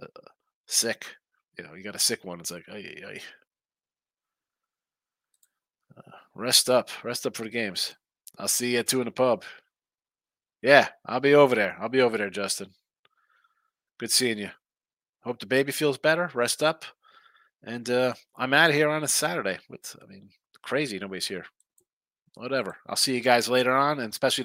a 0.00 0.06
sick. 0.66 1.06
You 1.58 1.64
know, 1.64 1.74
you 1.74 1.82
got 1.82 1.94
a 1.94 2.00
sick 2.00 2.24
one. 2.24 2.40
It's 2.40 2.50
like, 2.50 2.66
ay, 2.70 3.02
ay. 3.06 3.20
Uh, 5.96 6.16
rest 6.34 6.68
up, 6.68 6.90
rest 7.02 7.26
up 7.26 7.34
for 7.34 7.44
the 7.44 7.50
games. 7.50 7.96
I'll 8.38 8.48
see 8.48 8.72
you 8.72 8.80
at 8.80 8.86
two 8.86 9.00
in 9.00 9.06
the 9.06 9.10
pub. 9.10 9.44
Yeah, 10.60 10.88
I'll 11.06 11.20
be 11.20 11.34
over 11.34 11.54
there. 11.54 11.76
I'll 11.80 11.88
be 11.88 12.02
over 12.02 12.18
there, 12.18 12.28
Justin. 12.28 12.70
Good 13.98 14.10
seeing 14.10 14.38
you. 14.38 14.50
Hope 15.26 15.40
the 15.40 15.46
baby 15.46 15.72
feels 15.72 15.98
better. 15.98 16.30
Rest 16.34 16.62
up. 16.62 16.84
And 17.64 17.90
uh, 17.90 18.14
I'm 18.36 18.54
out 18.54 18.70
of 18.70 18.76
here 18.76 18.88
on 18.88 19.02
a 19.02 19.08
Saturday. 19.08 19.58
With, 19.68 19.96
I 20.00 20.06
mean, 20.06 20.28
crazy. 20.62 21.00
Nobody's 21.00 21.26
here. 21.26 21.44
Whatever. 22.34 22.76
I'll 22.86 22.94
see 22.94 23.16
you 23.16 23.20
guys 23.20 23.48
later 23.48 23.76
on, 23.76 23.98
and 23.98 24.12
especially 24.12 24.44